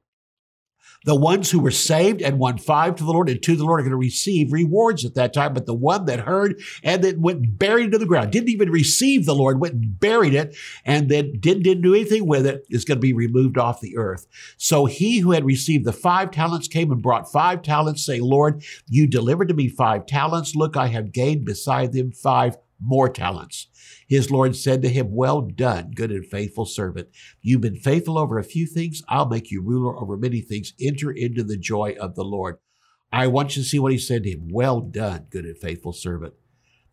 The 1.07 1.15
ones 1.15 1.49
who 1.49 1.61
were 1.61 1.71
saved 1.71 2.21
and 2.21 2.37
won 2.37 2.57
five 2.57 2.97
to 2.97 3.05
the 3.05 3.13
Lord 3.13 3.29
and 3.29 3.41
two 3.41 3.53
to 3.53 3.57
the 3.57 3.63
Lord 3.63 3.79
are 3.79 3.83
going 3.83 3.91
to 3.91 3.97
receive 3.97 4.51
rewards 4.51 5.05
at 5.05 5.15
that 5.15 5.33
time. 5.33 5.53
But 5.53 5.65
the 5.65 5.73
one 5.73 6.03
that 6.05 6.19
heard 6.19 6.61
and 6.83 7.01
then 7.01 7.21
went 7.21 7.57
buried 7.57 7.85
into 7.85 7.97
the 7.97 8.05
ground, 8.05 8.31
didn't 8.31 8.49
even 8.49 8.69
receive 8.69 9.25
the 9.25 9.33
Lord, 9.33 9.61
went 9.61 9.75
and 9.75 9.97
buried 9.97 10.33
it, 10.33 10.57
and 10.83 11.07
then 11.07 11.39
didn't, 11.39 11.63
didn't 11.63 11.83
do 11.83 11.95
anything 11.95 12.27
with 12.27 12.45
it, 12.45 12.65
is 12.69 12.83
going 12.83 12.97
to 12.97 13.01
be 13.01 13.13
removed 13.13 13.57
off 13.57 13.79
the 13.79 13.95
earth. 13.95 14.27
So 14.57 14.83
he 14.83 15.19
who 15.19 15.31
had 15.31 15.45
received 15.45 15.85
the 15.85 15.93
five 15.93 16.29
talents 16.29 16.67
came 16.67 16.91
and 16.91 17.01
brought 17.01 17.31
five 17.31 17.61
talents, 17.61 18.05
saying, 18.05 18.21
Lord, 18.21 18.61
you 18.89 19.07
delivered 19.07 19.47
to 19.47 19.53
me 19.53 19.69
five 19.69 20.07
talents. 20.07 20.57
Look, 20.57 20.75
I 20.75 20.87
have 20.87 21.13
gained 21.13 21.45
beside 21.45 21.93
them 21.93 22.11
five 22.11 22.57
more 22.81 23.07
talents. 23.07 23.67
His 24.07 24.31
Lord 24.31 24.55
said 24.55 24.81
to 24.81 24.89
him, 24.89 25.13
Well 25.13 25.41
done, 25.41 25.91
good 25.93 26.11
and 26.11 26.25
faithful 26.25 26.65
servant. 26.65 27.09
You've 27.41 27.61
been 27.61 27.75
faithful 27.75 28.17
over 28.17 28.39
a 28.39 28.43
few 28.43 28.65
things. 28.65 29.03
I'll 29.09 29.27
make 29.27 29.51
you 29.51 29.61
ruler 29.61 29.97
over 29.97 30.17
many 30.17 30.41
things. 30.41 30.73
Enter 30.81 31.11
into 31.11 31.43
the 31.43 31.57
joy 31.57 31.95
of 31.99 32.15
the 32.15 32.23
Lord. 32.23 32.57
I 33.11 33.27
want 33.27 33.55
you 33.55 33.63
to 33.63 33.67
see 33.67 33.79
what 33.79 33.91
he 33.91 33.97
said 33.97 34.23
to 34.23 34.31
him. 34.31 34.47
Well 34.49 34.81
done, 34.81 35.27
good 35.29 35.45
and 35.45 35.57
faithful 35.57 35.93
servant. 35.93 36.33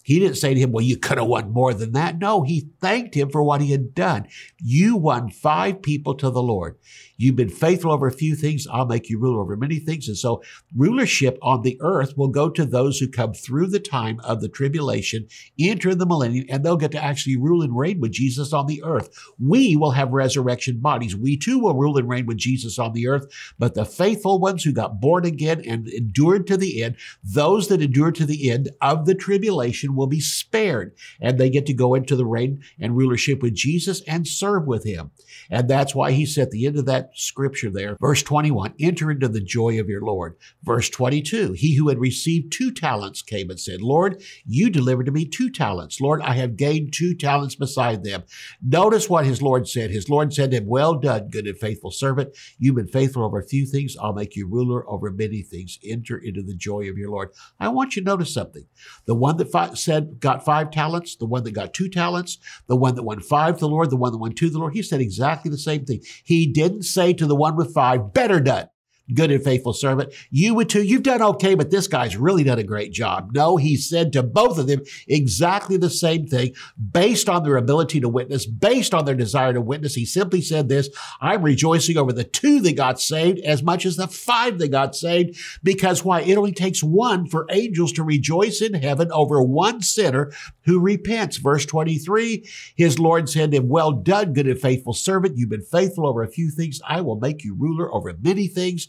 He 0.04 0.18
didn't 0.20 0.36
say 0.36 0.52
to 0.52 0.60
him, 0.60 0.70
Well, 0.70 0.84
you 0.84 0.98
could 0.98 1.16
have 1.16 1.26
won 1.26 1.50
more 1.50 1.72
than 1.72 1.92
that. 1.92 2.18
No, 2.18 2.42
he 2.42 2.68
thanked 2.80 3.14
him 3.14 3.30
for 3.30 3.42
what 3.42 3.62
he 3.62 3.72
had 3.72 3.94
done. 3.94 4.28
You 4.62 4.96
won 4.96 5.30
five 5.30 5.80
people 5.80 6.14
to 6.16 6.28
the 6.30 6.42
Lord. 6.42 6.76
You've 7.16 7.36
been 7.36 7.48
faithful 7.48 7.92
over 7.92 8.06
a 8.06 8.12
few 8.12 8.34
things. 8.34 8.66
I'll 8.66 8.86
make 8.86 9.08
you 9.08 9.18
ruler 9.18 9.40
over 9.40 9.56
many 9.56 9.78
things. 9.78 10.08
And 10.08 10.16
so 10.16 10.42
rulership 10.76 11.38
on 11.40 11.62
the 11.62 11.78
earth 11.80 12.18
will 12.18 12.28
go 12.28 12.50
to 12.50 12.66
those 12.66 12.98
who 12.98 13.08
come 13.08 13.32
through 13.32 13.68
the 13.68 13.80
time 13.80 14.20
of 14.24 14.40
the 14.40 14.48
tribulation, 14.48 15.28
enter 15.58 15.94
the 15.94 16.06
millennium, 16.06 16.46
and 16.50 16.64
they'll 16.64 16.76
get 16.76 16.92
to 16.92 17.02
actually 17.02 17.36
rule 17.36 17.62
and 17.62 17.76
reign 17.76 18.00
with 18.00 18.12
Jesus 18.12 18.52
on 18.52 18.66
the 18.66 18.82
earth. 18.82 19.16
We 19.38 19.76
will 19.76 19.92
have 19.92 20.10
resurrection 20.10 20.80
bodies. 20.80 21.16
We 21.16 21.38
too 21.38 21.58
will 21.58 21.74
rule 21.74 21.96
and 21.96 22.08
reign 22.08 22.26
with 22.26 22.36
Jesus 22.36 22.78
on 22.78 22.92
the 22.92 23.08
earth. 23.08 23.26
But 23.58 23.74
the 23.74 23.86
faithful 23.86 24.38
ones 24.38 24.64
who 24.64 24.72
got 24.72 25.00
born 25.00 25.24
again 25.24 25.62
and 25.66 25.88
endured 25.88 26.46
to 26.48 26.56
the 26.56 26.82
end, 26.82 26.96
those 27.22 27.68
that 27.68 27.80
endure 27.80 28.12
to 28.12 28.26
the 28.26 28.50
end 28.50 28.70
of 28.82 29.06
the 29.06 29.14
tribulation 29.14 29.93
will 29.96 30.06
be 30.06 30.20
spared 30.20 30.94
and 31.20 31.38
they 31.38 31.50
get 31.50 31.66
to 31.66 31.74
go 31.74 31.94
into 31.94 32.16
the 32.16 32.26
reign 32.26 32.62
and 32.80 32.96
rulership 32.96 33.42
with 33.42 33.54
Jesus 33.54 34.02
and 34.06 34.26
serve 34.26 34.66
with 34.66 34.84
him. 34.84 35.10
And 35.50 35.68
that's 35.68 35.94
why 35.94 36.12
he 36.12 36.26
said 36.26 36.44
at 36.44 36.50
the 36.50 36.66
end 36.66 36.78
of 36.78 36.86
that 36.86 37.10
scripture 37.14 37.70
there. 37.70 37.96
Verse 38.00 38.22
21, 38.22 38.74
enter 38.78 39.10
into 39.10 39.28
the 39.28 39.40
joy 39.40 39.80
of 39.80 39.88
your 39.88 40.02
Lord. 40.02 40.36
Verse 40.62 40.90
22, 40.90 41.52
he 41.52 41.76
who 41.76 41.88
had 41.88 41.98
received 41.98 42.52
two 42.52 42.70
talents 42.70 43.22
came 43.22 43.50
and 43.50 43.58
said, 43.58 43.80
Lord, 43.80 44.22
you 44.44 44.68
delivered 44.70 45.06
to 45.06 45.12
me 45.12 45.24
two 45.24 45.50
talents. 45.50 46.00
Lord, 46.00 46.20
I 46.22 46.34
have 46.34 46.56
gained 46.56 46.92
two 46.92 47.14
talents 47.14 47.54
beside 47.54 48.04
them. 48.04 48.24
Notice 48.62 49.08
what 49.08 49.24
his 49.24 49.40
Lord 49.40 49.66
said. 49.66 49.90
His 49.90 50.08
Lord 50.08 50.32
said 50.32 50.50
to 50.50 50.58
him, 50.58 50.66
well 50.66 50.94
done, 50.94 51.28
good 51.30 51.46
and 51.46 51.58
faithful 51.58 51.90
servant. 51.90 52.36
You've 52.58 52.76
been 52.76 52.88
faithful 52.88 53.24
over 53.24 53.38
a 53.38 53.46
few 53.46 53.66
things. 53.66 53.96
I'll 53.96 54.12
make 54.12 54.36
you 54.36 54.46
ruler 54.46 54.88
over 54.88 55.10
many 55.10 55.42
things. 55.42 55.78
Enter 55.84 56.18
into 56.18 56.42
the 56.42 56.54
joy 56.54 56.88
of 56.90 56.98
your 56.98 57.10
Lord. 57.10 57.30
I 57.58 57.68
want 57.68 57.96
you 57.96 58.02
to 58.02 58.06
notice 58.06 58.34
something. 58.34 58.66
The 59.06 59.14
one 59.14 59.36
that 59.38 59.50
said 59.84 60.20
got 60.20 60.44
five 60.44 60.70
talents, 60.70 61.16
the 61.16 61.26
one 61.26 61.44
that 61.44 61.52
got 61.52 61.74
two 61.74 61.88
talents, 61.88 62.38
the 62.66 62.76
one 62.76 62.94
that 62.94 63.02
won 63.02 63.20
five 63.20 63.54
to 63.54 63.60
the 63.60 63.68
Lord, 63.68 63.90
the 63.90 63.96
one 63.96 64.12
that 64.12 64.18
won 64.18 64.32
two 64.32 64.46
to 64.46 64.52
the 64.52 64.58
Lord, 64.58 64.74
he 64.74 64.82
said 64.82 65.00
exactly 65.00 65.50
the 65.50 65.58
same 65.58 65.84
thing. 65.84 66.02
He 66.24 66.46
didn't 66.46 66.82
say 66.82 67.12
to 67.12 67.26
the 67.26 67.36
one 67.36 67.56
with 67.56 67.72
five, 67.72 68.12
better 68.12 68.40
done 68.40 68.68
good 69.12 69.30
and 69.30 69.44
faithful 69.44 69.72
servant. 69.72 70.14
You 70.30 70.54
would 70.54 70.68
too. 70.68 70.82
You've 70.82 71.02
done 71.02 71.20
okay, 71.22 71.54
but 71.54 71.70
this 71.70 71.86
guy's 71.86 72.16
really 72.16 72.44
done 72.44 72.58
a 72.58 72.64
great 72.64 72.92
job. 72.92 73.32
No, 73.34 73.56
he 73.56 73.76
said 73.76 74.12
to 74.12 74.22
both 74.22 74.58
of 74.58 74.66
them 74.66 74.80
exactly 75.06 75.76
the 75.76 75.90
same 75.90 76.26
thing 76.26 76.54
based 76.92 77.28
on 77.28 77.42
their 77.42 77.56
ability 77.56 78.00
to 78.00 78.08
witness, 78.08 78.46
based 78.46 78.94
on 78.94 79.04
their 79.04 79.14
desire 79.14 79.52
to 79.52 79.60
witness. 79.60 79.94
He 79.94 80.06
simply 80.06 80.40
said 80.40 80.68
this, 80.68 80.88
I'm 81.20 81.42
rejoicing 81.42 81.98
over 81.98 82.12
the 82.12 82.24
two 82.24 82.60
that 82.60 82.76
got 82.76 83.00
saved 83.00 83.40
as 83.40 83.62
much 83.62 83.84
as 83.84 83.96
the 83.96 84.08
five 84.08 84.58
that 84.58 84.68
got 84.68 84.94
saved 84.94 85.38
because 85.62 86.04
why? 86.04 86.22
It 86.22 86.38
only 86.38 86.52
takes 86.52 86.82
one 86.82 87.26
for 87.26 87.46
angels 87.50 87.92
to 87.92 88.02
rejoice 88.02 88.62
in 88.62 88.74
heaven 88.74 89.10
over 89.12 89.42
one 89.42 89.82
sinner 89.82 90.32
who 90.62 90.80
repents. 90.80 91.36
Verse 91.36 91.66
23, 91.66 92.48
his 92.76 92.98
Lord 92.98 93.28
said 93.28 93.50
to 93.50 93.58
him, 93.58 93.68
well 93.68 93.92
done, 93.92 94.32
good 94.32 94.46
and 94.46 94.58
faithful 94.60 94.94
servant. 94.94 95.36
You've 95.36 95.50
been 95.50 95.62
faithful 95.62 96.06
over 96.06 96.22
a 96.22 96.28
few 96.28 96.50
things. 96.50 96.80
I 96.86 97.00
will 97.00 97.18
make 97.18 97.44
you 97.44 97.54
ruler 97.54 97.92
over 97.92 98.14
many 98.22 98.46
things. 98.46 98.88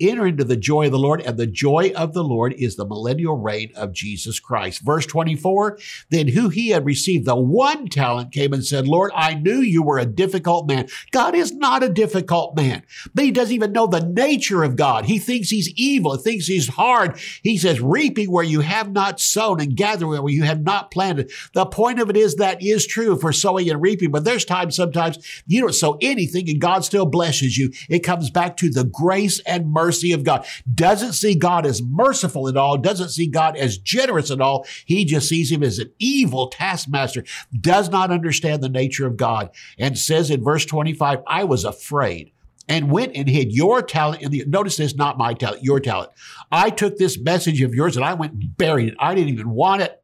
Enter 0.00 0.26
into 0.26 0.44
the 0.44 0.56
joy 0.56 0.86
of 0.86 0.92
the 0.92 0.98
Lord, 0.98 1.20
and 1.20 1.36
the 1.36 1.46
joy 1.46 1.92
of 1.94 2.14
the 2.14 2.24
Lord 2.24 2.54
is 2.54 2.76
the 2.76 2.86
millennial 2.86 3.36
reign 3.36 3.70
of 3.76 3.92
Jesus 3.92 4.40
Christ. 4.40 4.80
Verse 4.80 5.04
24, 5.04 5.78
then 6.08 6.28
who 6.28 6.48
he 6.48 6.70
had 6.70 6.86
received 6.86 7.26
the 7.26 7.36
one 7.36 7.86
talent 7.88 8.32
came 8.32 8.54
and 8.54 8.64
said, 8.64 8.88
Lord, 8.88 9.12
I 9.14 9.34
knew 9.34 9.60
you 9.60 9.82
were 9.82 9.98
a 9.98 10.06
difficult 10.06 10.66
man. 10.66 10.88
God 11.10 11.34
is 11.34 11.52
not 11.52 11.82
a 11.82 11.88
difficult 11.88 12.56
man, 12.56 12.82
but 13.14 13.24
he 13.24 13.30
doesn't 13.30 13.54
even 13.54 13.72
know 13.72 13.86
the 13.86 14.00
nature 14.00 14.64
of 14.64 14.76
God. 14.76 15.04
He 15.04 15.18
thinks 15.18 15.50
he's 15.50 15.72
evil, 15.76 16.16
he 16.16 16.22
thinks 16.22 16.46
he's 16.46 16.68
hard. 16.68 17.18
He 17.42 17.58
says, 17.58 17.80
reaping 17.80 18.30
where 18.30 18.44
you 18.44 18.60
have 18.60 18.90
not 18.92 19.20
sown 19.20 19.60
and 19.60 19.76
gathering 19.76 20.22
where 20.22 20.32
you 20.32 20.44
have 20.44 20.62
not 20.62 20.90
planted. 20.90 21.30
The 21.52 21.66
point 21.66 22.00
of 22.00 22.08
it 22.08 22.16
is 22.16 22.36
that 22.36 22.62
is 22.62 22.86
true 22.86 23.18
for 23.18 23.32
sowing 23.32 23.68
and 23.68 23.82
reaping, 23.82 24.10
but 24.10 24.24
there's 24.24 24.46
times 24.46 24.76
sometimes 24.76 25.18
you 25.46 25.60
don't 25.60 25.74
sow 25.74 25.98
anything 26.00 26.48
and 26.48 26.60
God 26.60 26.84
still 26.84 27.04
blesses 27.04 27.58
you. 27.58 27.70
It 27.90 28.00
comes 28.00 28.30
back 28.30 28.56
to 28.58 28.70
the 28.70 28.84
grace 28.84 29.40
and 29.40 29.70
mercy 29.70 29.89
of 30.12 30.24
God. 30.24 30.46
Doesn't 30.72 31.12
see 31.12 31.34
God 31.34 31.66
as 31.66 31.82
merciful 31.82 32.48
at 32.48 32.56
all, 32.56 32.76
doesn't 32.76 33.10
see 33.10 33.26
God 33.26 33.56
as 33.56 33.78
generous 33.78 34.30
at 34.30 34.40
all. 34.40 34.66
He 34.84 35.04
just 35.04 35.28
sees 35.28 35.50
him 35.50 35.62
as 35.62 35.78
an 35.78 35.92
evil 35.98 36.48
taskmaster, 36.48 37.24
does 37.60 37.88
not 37.88 38.10
understand 38.10 38.62
the 38.62 38.68
nature 38.68 39.06
of 39.06 39.16
God, 39.16 39.50
and 39.78 39.98
says 39.98 40.30
in 40.30 40.42
verse 40.42 40.64
25, 40.64 41.20
I 41.26 41.44
was 41.44 41.64
afraid 41.64 42.32
and 42.68 42.90
went 42.90 43.16
and 43.16 43.28
hid 43.28 43.52
your 43.52 43.82
talent 43.82 44.22
in 44.22 44.30
the 44.30 44.44
notice 44.46 44.76
this 44.76 44.94
not 44.94 45.18
my 45.18 45.34
talent 45.34 45.64
your 45.64 45.80
talent. 45.80 46.10
I 46.52 46.70
took 46.70 46.96
this 46.96 47.18
message 47.18 47.60
of 47.62 47.74
yours 47.74 47.96
and 47.96 48.04
i 48.04 48.14
went 48.14 48.34
and 48.34 48.56
buried 48.56 48.88
it. 48.88 48.94
I 48.98 49.14
didn't 49.14 49.32
even 49.32 49.50
want 49.50 49.82
it. 49.82 50.00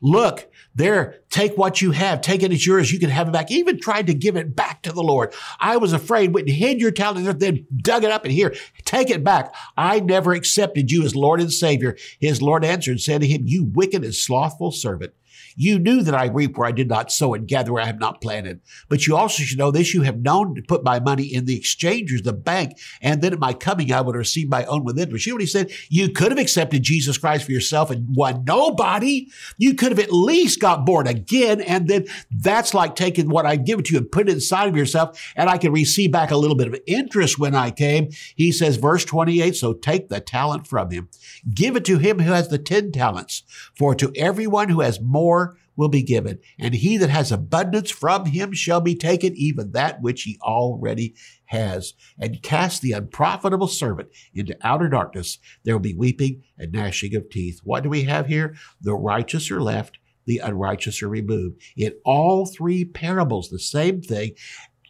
Look, 0.00 0.50
there, 0.74 1.22
take 1.30 1.56
what 1.56 1.80
you 1.80 1.92
have, 1.92 2.20
take 2.20 2.42
it 2.42 2.52
as 2.52 2.66
yours, 2.66 2.92
you 2.92 2.98
can 2.98 3.10
have 3.10 3.28
it 3.28 3.32
back. 3.32 3.50
Even 3.50 3.78
tried 3.78 4.06
to 4.06 4.14
give 4.14 4.36
it 4.36 4.54
back 4.54 4.82
to 4.82 4.92
the 4.92 5.02
Lord. 5.02 5.34
I 5.60 5.76
was 5.76 5.92
afraid, 5.92 6.34
went 6.34 6.48
and 6.48 6.56
hid 6.56 6.80
your 6.80 6.90
talent, 6.90 7.38
then 7.38 7.66
dug 7.76 8.04
it 8.04 8.10
up 8.10 8.24
and 8.24 8.32
here, 8.32 8.54
take 8.84 9.10
it 9.10 9.24
back. 9.24 9.54
I 9.76 10.00
never 10.00 10.32
accepted 10.32 10.90
you 10.90 11.04
as 11.04 11.16
Lord 11.16 11.40
and 11.40 11.52
Savior. 11.52 11.96
His 12.20 12.42
Lord 12.42 12.64
answered 12.64 12.92
and 12.92 13.00
said 13.00 13.20
to 13.20 13.26
him, 13.26 13.42
You 13.44 13.64
wicked 13.64 14.04
and 14.04 14.14
slothful 14.14 14.72
servant. 14.72 15.12
You 15.60 15.80
knew 15.80 16.02
that 16.02 16.14
I 16.14 16.26
reap 16.26 16.56
where 16.56 16.68
I 16.68 16.72
did 16.72 16.88
not 16.88 17.10
sow 17.10 17.34
and 17.34 17.48
gather 17.48 17.72
where 17.72 17.82
I 17.82 17.86
have 17.86 17.98
not 17.98 18.20
planted. 18.20 18.60
But 18.88 19.08
you 19.08 19.16
also 19.16 19.42
should 19.42 19.58
know 19.58 19.72
this. 19.72 19.92
You 19.92 20.02
have 20.02 20.20
known 20.20 20.54
to 20.54 20.62
put 20.62 20.84
my 20.84 21.00
money 21.00 21.24
in 21.24 21.46
the 21.46 21.56
exchangers, 21.56 22.22
the 22.22 22.32
bank, 22.32 22.78
and 23.02 23.20
then 23.20 23.32
at 23.32 23.40
my 23.40 23.52
coming, 23.52 23.92
I 23.92 24.00
would 24.00 24.14
receive 24.14 24.48
my 24.48 24.64
own 24.66 24.84
with 24.84 25.00
interest. 25.00 25.26
You 25.26 25.32
know 25.32 25.34
what 25.34 25.42
he 25.42 25.46
said? 25.48 25.72
You 25.88 26.10
could 26.10 26.30
have 26.30 26.38
accepted 26.38 26.84
Jesus 26.84 27.18
Christ 27.18 27.44
for 27.44 27.50
yourself 27.50 27.90
and 27.90 28.14
won 28.14 28.44
nobody. 28.44 29.26
You 29.56 29.74
could 29.74 29.90
have 29.90 29.98
at 29.98 30.12
least 30.12 30.60
got 30.60 30.86
born. 30.86 31.17
And 31.32 31.88
then 31.88 32.06
that's 32.30 32.74
like 32.74 32.96
taking 32.96 33.28
what 33.28 33.46
I 33.46 33.56
give 33.56 33.82
to 33.84 33.92
you 33.92 33.98
and 33.98 34.10
put 34.10 34.28
it 34.28 34.32
inside 34.32 34.68
of 34.68 34.76
yourself. 34.76 35.32
And 35.36 35.48
I 35.48 35.58
can 35.58 35.72
receive 35.72 36.12
back 36.12 36.30
a 36.30 36.36
little 36.36 36.56
bit 36.56 36.68
of 36.68 36.80
interest 36.86 37.38
when 37.38 37.54
I 37.54 37.70
came. 37.70 38.10
He 38.36 38.52
says, 38.52 38.76
verse 38.76 39.04
28, 39.04 39.56
so 39.56 39.72
take 39.72 40.08
the 40.08 40.20
talent 40.20 40.66
from 40.66 40.90
him. 40.90 41.08
Give 41.52 41.76
it 41.76 41.84
to 41.86 41.98
him 41.98 42.18
who 42.20 42.32
has 42.32 42.48
the 42.48 42.58
10 42.58 42.92
talents. 42.92 43.42
For 43.76 43.94
to 43.94 44.12
everyone 44.16 44.68
who 44.68 44.80
has 44.80 45.00
more, 45.00 45.56
will 45.78 45.88
be 45.88 46.02
given, 46.02 46.40
and 46.58 46.74
he 46.74 46.96
that 46.96 47.08
has 47.08 47.30
abundance 47.30 47.88
from 47.88 48.26
him 48.26 48.52
shall 48.52 48.80
be 48.80 48.96
taken 48.96 49.32
even 49.36 49.70
that 49.70 50.02
which 50.02 50.24
he 50.24 50.36
already 50.42 51.14
has. 51.44 51.94
And 52.18 52.42
cast 52.42 52.82
the 52.82 52.90
unprofitable 52.90 53.68
servant 53.68 54.08
into 54.34 54.58
outer 54.60 54.88
darkness. 54.88 55.38
There 55.62 55.76
will 55.76 55.80
be 55.80 55.94
weeping 55.94 56.42
and 56.58 56.72
gnashing 56.72 57.14
of 57.14 57.30
teeth. 57.30 57.60
What 57.62 57.84
do 57.84 57.90
we 57.90 58.02
have 58.02 58.26
here? 58.26 58.56
The 58.80 58.94
righteous 58.94 59.52
are 59.52 59.62
left, 59.62 59.97
the 60.28 60.38
unrighteous 60.38 61.02
are 61.02 61.08
removed. 61.08 61.60
In 61.76 61.94
all 62.04 62.46
three 62.46 62.84
parables, 62.84 63.48
the 63.48 63.58
same 63.58 64.02
thing. 64.02 64.32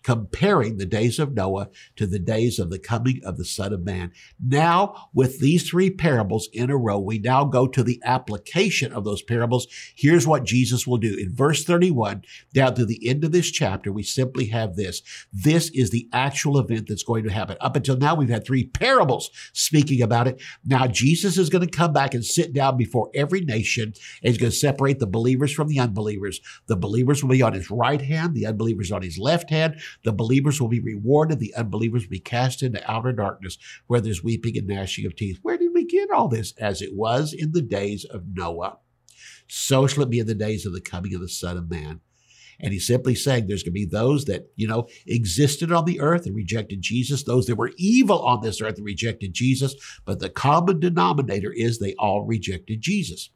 Comparing 0.03 0.77
the 0.77 0.87
days 0.87 1.19
of 1.19 1.35
Noah 1.35 1.69
to 1.97 2.07
the 2.07 2.19
days 2.19 2.59
of 2.59 2.71
the 2.71 2.79
coming 2.79 3.21
of 3.25 3.37
the 3.37 3.45
Son 3.45 3.73
of 3.73 3.85
Man. 3.85 4.13
Now, 4.43 5.09
with 5.13 5.41
these 5.41 5.69
three 5.69 5.91
parables 5.91 6.49
in 6.53 6.71
a 6.71 6.77
row, 6.77 6.99
we 6.99 7.19
now 7.19 7.45
go 7.45 7.67
to 7.69 7.83
the 7.83 8.01
application 8.05 8.93
of 8.93 9.05
those 9.05 9.23
parables. 9.23 9.67
Here's 9.97 10.27
what 10.27 10.45
Jesus 10.45 10.87
will 10.87 10.99
do. 10.99 11.17
In 11.19 11.35
verse 11.35 11.65
31, 11.65 12.23
down 12.53 12.75
to 12.75 12.85
the 12.85 13.09
end 13.09 13.25
of 13.25 13.33
this 13.33 13.51
chapter, 13.51 13.93
we 13.93 14.03
simply 14.03 14.47
have 14.47 14.77
this. 14.77 15.03
This 15.33 15.71
is 15.71 15.91
the 15.91 16.09
actual 16.13 16.59
event 16.59 16.87
that's 16.89 17.03
going 17.03 17.25
to 17.25 17.33
happen. 17.33 17.57
Up 17.61 17.77
until 17.77 17.97
now, 17.97 18.15
we've 18.15 18.29
had 18.29 18.47
three 18.47 18.65
parables 18.65 19.31
speaking 19.53 20.03
about 20.03 20.29
it. 20.29 20.41
Now, 20.65 20.87
Jesus 20.87 21.39
is 21.39 21.51
going 21.51 21.67
to 21.67 21.77
come 21.77 21.93
back 21.93 22.15
and 22.15 22.25
sit 22.25 22.53
down 22.53 22.77
before 22.77 23.11
every 23.15 23.41
nation 23.41 23.85
and 23.85 23.95
he's 24.23 24.39
going 24.39 24.51
to 24.51 24.57
separate 24.57 24.99
the 24.99 25.07
believers 25.07 25.53
from 25.53 25.69
the 25.69 25.79
unbelievers. 25.79 26.41
The 26.67 26.77
believers 26.77 27.23
will 27.23 27.31
be 27.31 27.43
on 27.43 27.53
his 27.53 27.71
right 27.71 28.01
hand, 28.01 28.35
the 28.35 28.47
unbelievers 28.47 28.93
on 28.93 29.03
his 29.03 29.19
left 29.19 29.51
hand. 29.51 29.81
The 30.05 30.13
believers 30.13 30.61
will 30.61 30.69
be 30.69 30.81
rewarded. 30.81 31.39
The 31.39 31.55
unbelievers 31.55 32.05
will 32.05 32.11
be 32.11 32.21
cast 32.21 32.63
into 32.63 32.91
outer 32.91 33.13
darkness 33.13 33.59
where 33.87 34.01
there's 34.01 34.25
weeping 34.25 34.57
and 34.57 34.67
gnashing 34.67 35.07
of 35.07 35.17
teeth. 35.17 35.39
Where 35.43 35.59
did 35.59 35.73
we 35.75 35.85
get 35.85 36.11
all 36.11 36.29
this? 36.29 36.53
As 36.59 36.83
it 36.83 36.95
was 36.95 37.33
in 37.33 37.53
the 37.53 37.63
days 37.63 38.05
of 38.05 38.25
Noah. 38.35 38.79
So 39.47 39.87
shall 39.87 40.05
it 40.05 40.11
be 40.11 40.19
in 40.19 40.27
the 40.27 40.35
days 40.35 40.67
of 40.67 40.73
the 40.73 40.81
coming 40.81 41.15
of 41.15 41.21
the 41.21 41.29
Son 41.29 41.57
of 41.57 41.71
Man. 41.71 42.01
And 42.61 42.73
he's 42.73 42.87
simply 42.87 43.15
saying 43.15 43.47
there's 43.47 43.63
going 43.63 43.73
to 43.73 43.81
be 43.81 43.87
those 43.87 44.25
that, 44.25 44.51
you 44.57 44.67
know, 44.67 44.89
existed 45.07 45.71
on 45.71 45.85
the 45.85 46.01
earth 46.01 46.27
and 46.27 46.35
rejected 46.35 46.83
Jesus, 46.83 47.23
those 47.23 47.47
that 47.47 47.55
were 47.55 47.73
evil 47.77 48.21
on 48.21 48.41
this 48.43 48.61
earth 48.61 48.79
and 48.79 48.85
rejected 48.85 49.33
Jesus. 49.33 49.75
But 50.05 50.19
the 50.19 50.29
common 50.29 50.81
denominator 50.81 51.53
is 51.53 51.79
they 51.79 51.95
all 51.99 52.27
rejected 52.27 52.81
Jesus. 52.81 53.31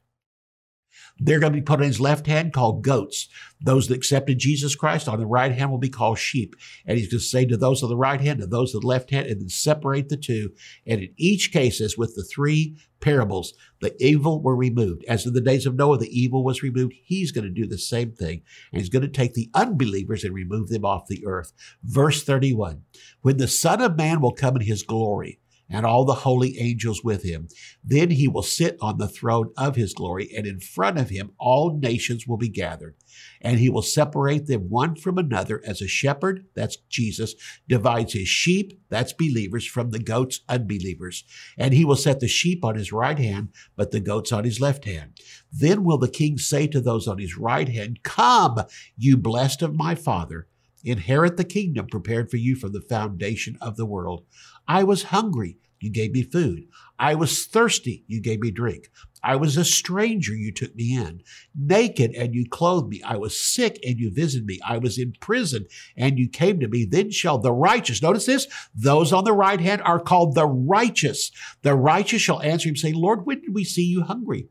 They're 1.19 1.39
going 1.39 1.53
to 1.53 1.59
be 1.59 1.63
put 1.63 1.79
on 1.79 1.85
his 1.85 1.99
left 1.99 2.27
hand 2.27 2.53
called 2.53 2.83
goats. 2.83 3.29
Those 3.61 3.87
that 3.87 3.95
accepted 3.95 4.39
Jesus 4.39 4.75
Christ 4.75 5.07
on 5.07 5.19
the 5.19 5.25
right 5.25 5.51
hand 5.51 5.71
will 5.71 5.77
be 5.77 5.89
called 5.89 6.17
sheep. 6.17 6.55
And 6.85 6.97
he's 6.97 7.07
going 7.07 7.19
to 7.19 7.25
say 7.25 7.45
to 7.45 7.55
those 7.55 7.83
on 7.83 7.89
the 7.89 7.95
right 7.95 8.19
hand 8.19 8.41
and 8.41 8.51
those 8.51 8.73
on 8.73 8.81
the 8.81 8.87
left 8.87 9.11
hand 9.11 9.27
and 9.27 9.39
then 9.39 9.49
separate 9.49 10.09
the 10.09 10.17
two. 10.17 10.49
And 10.87 11.01
in 11.01 11.13
each 11.17 11.51
case, 11.51 11.79
as 11.79 11.97
with 11.97 12.15
the 12.15 12.23
three 12.23 12.77
parables, 12.99 13.53
the 13.79 13.95
evil 13.99 14.41
were 14.41 14.55
removed. 14.55 15.05
As 15.07 15.25
in 15.25 15.33
the 15.33 15.41
days 15.41 15.65
of 15.65 15.75
Noah, 15.75 15.97
the 15.99 16.19
evil 16.19 16.43
was 16.43 16.63
removed. 16.63 16.93
He's 17.05 17.31
going 17.31 17.45
to 17.45 17.49
do 17.49 17.67
the 17.67 17.77
same 17.77 18.11
thing. 18.11 18.41
And 18.71 18.81
he's 18.81 18.89
going 18.89 19.03
to 19.03 19.07
take 19.07 19.33
the 19.33 19.49
unbelievers 19.53 20.23
and 20.23 20.33
remove 20.33 20.69
them 20.69 20.83
off 20.83 21.07
the 21.07 21.25
earth. 21.25 21.53
Verse 21.83 22.23
31. 22.23 22.83
When 23.21 23.37
the 23.37 23.47
Son 23.47 23.81
of 23.81 23.97
Man 23.97 24.19
will 24.19 24.33
come 24.33 24.55
in 24.55 24.63
his 24.63 24.83
glory, 24.83 25.39
and 25.73 25.87
all 25.87 26.05
the 26.05 26.13
holy 26.13 26.59
angels 26.59 27.03
with 27.03 27.23
him. 27.23 27.47
Then 27.83 28.11
he 28.11 28.27
will 28.27 28.43
sit 28.43 28.77
on 28.79 28.99
the 28.99 29.07
throne 29.07 29.51
of 29.57 29.75
his 29.75 29.93
glory, 29.93 30.29
and 30.37 30.45
in 30.45 30.59
front 30.59 30.99
of 30.99 31.09
him 31.09 31.31
all 31.39 31.77
nations 31.77 32.27
will 32.27 32.37
be 32.37 32.47
gathered. 32.47 32.95
And 33.41 33.59
he 33.59 33.69
will 33.69 33.81
separate 33.81 34.45
them 34.45 34.69
one 34.69 34.95
from 34.95 35.17
another 35.17 35.61
as 35.65 35.81
a 35.81 35.87
shepherd, 35.87 36.45
that's 36.53 36.77
Jesus, 36.89 37.33
divides 37.67 38.13
his 38.13 38.27
sheep, 38.27 38.79
that's 38.89 39.13
believers, 39.13 39.65
from 39.65 39.89
the 39.89 39.99
goats, 39.99 40.41
unbelievers. 40.47 41.23
And 41.57 41.73
he 41.73 41.83
will 41.83 41.95
set 41.95 42.19
the 42.19 42.27
sheep 42.27 42.63
on 42.63 42.75
his 42.75 42.93
right 42.93 43.17
hand, 43.17 43.49
but 43.75 43.89
the 43.89 43.99
goats 43.99 44.31
on 44.31 44.43
his 44.43 44.61
left 44.61 44.85
hand. 44.85 45.17
Then 45.51 45.83
will 45.83 45.97
the 45.97 46.07
king 46.07 46.37
say 46.37 46.67
to 46.67 46.79
those 46.79 47.07
on 47.07 47.17
his 47.17 47.35
right 47.35 47.67
hand, 47.67 48.03
Come, 48.03 48.59
you 48.95 49.17
blessed 49.17 49.63
of 49.63 49.75
my 49.75 49.95
father 49.95 50.47
Inherit 50.83 51.37
the 51.37 51.43
kingdom 51.43 51.87
prepared 51.87 52.29
for 52.29 52.37
you 52.37 52.55
from 52.55 52.73
the 52.73 52.81
foundation 52.81 53.57
of 53.61 53.77
the 53.77 53.85
world. 53.85 54.25
I 54.67 54.83
was 54.83 55.03
hungry. 55.03 55.57
You 55.79 55.89
gave 55.89 56.13
me 56.13 56.23
food. 56.23 56.67
I 56.97 57.15
was 57.15 57.45
thirsty. 57.45 58.05
You 58.07 58.21
gave 58.21 58.39
me 58.39 58.51
drink. 58.51 58.89
I 59.21 59.35
was 59.35 59.57
a 59.57 59.65
stranger. 59.65 60.33
You 60.33 60.53
took 60.53 60.73
me 60.75 60.95
in. 60.95 61.21
Naked 61.53 62.11
and 62.15 62.33
you 62.33 62.45
clothed 62.49 62.89
me. 62.89 63.01
I 63.03 63.17
was 63.17 63.37
sick 63.37 63.79
and 63.85 63.97
you 63.97 64.09
visited 64.09 64.45
me. 64.45 64.59
I 64.65 64.77
was 64.77 64.97
in 64.97 65.13
prison 65.19 65.65
and 65.97 66.17
you 66.17 66.29
came 66.29 66.59
to 66.59 66.67
me. 66.69 66.85
Then 66.85 67.11
shall 67.11 67.37
the 67.37 67.51
righteous, 67.51 68.01
notice 68.01 68.25
this, 68.25 68.47
those 68.73 69.11
on 69.11 69.25
the 69.25 69.33
right 69.33 69.59
hand 69.59 69.81
are 69.81 69.99
called 69.99 70.35
the 70.35 70.47
righteous. 70.47 71.31
The 71.63 71.75
righteous 71.75 72.21
shall 72.21 72.41
answer 72.41 72.69
him, 72.69 72.75
say, 72.75 72.93
Lord, 72.93 73.25
when 73.25 73.41
did 73.41 73.53
we 73.53 73.63
see 73.65 73.83
you 73.83 74.03
hungry 74.03 74.49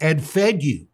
and 0.00 0.24
fed 0.24 0.62
you 0.62 0.88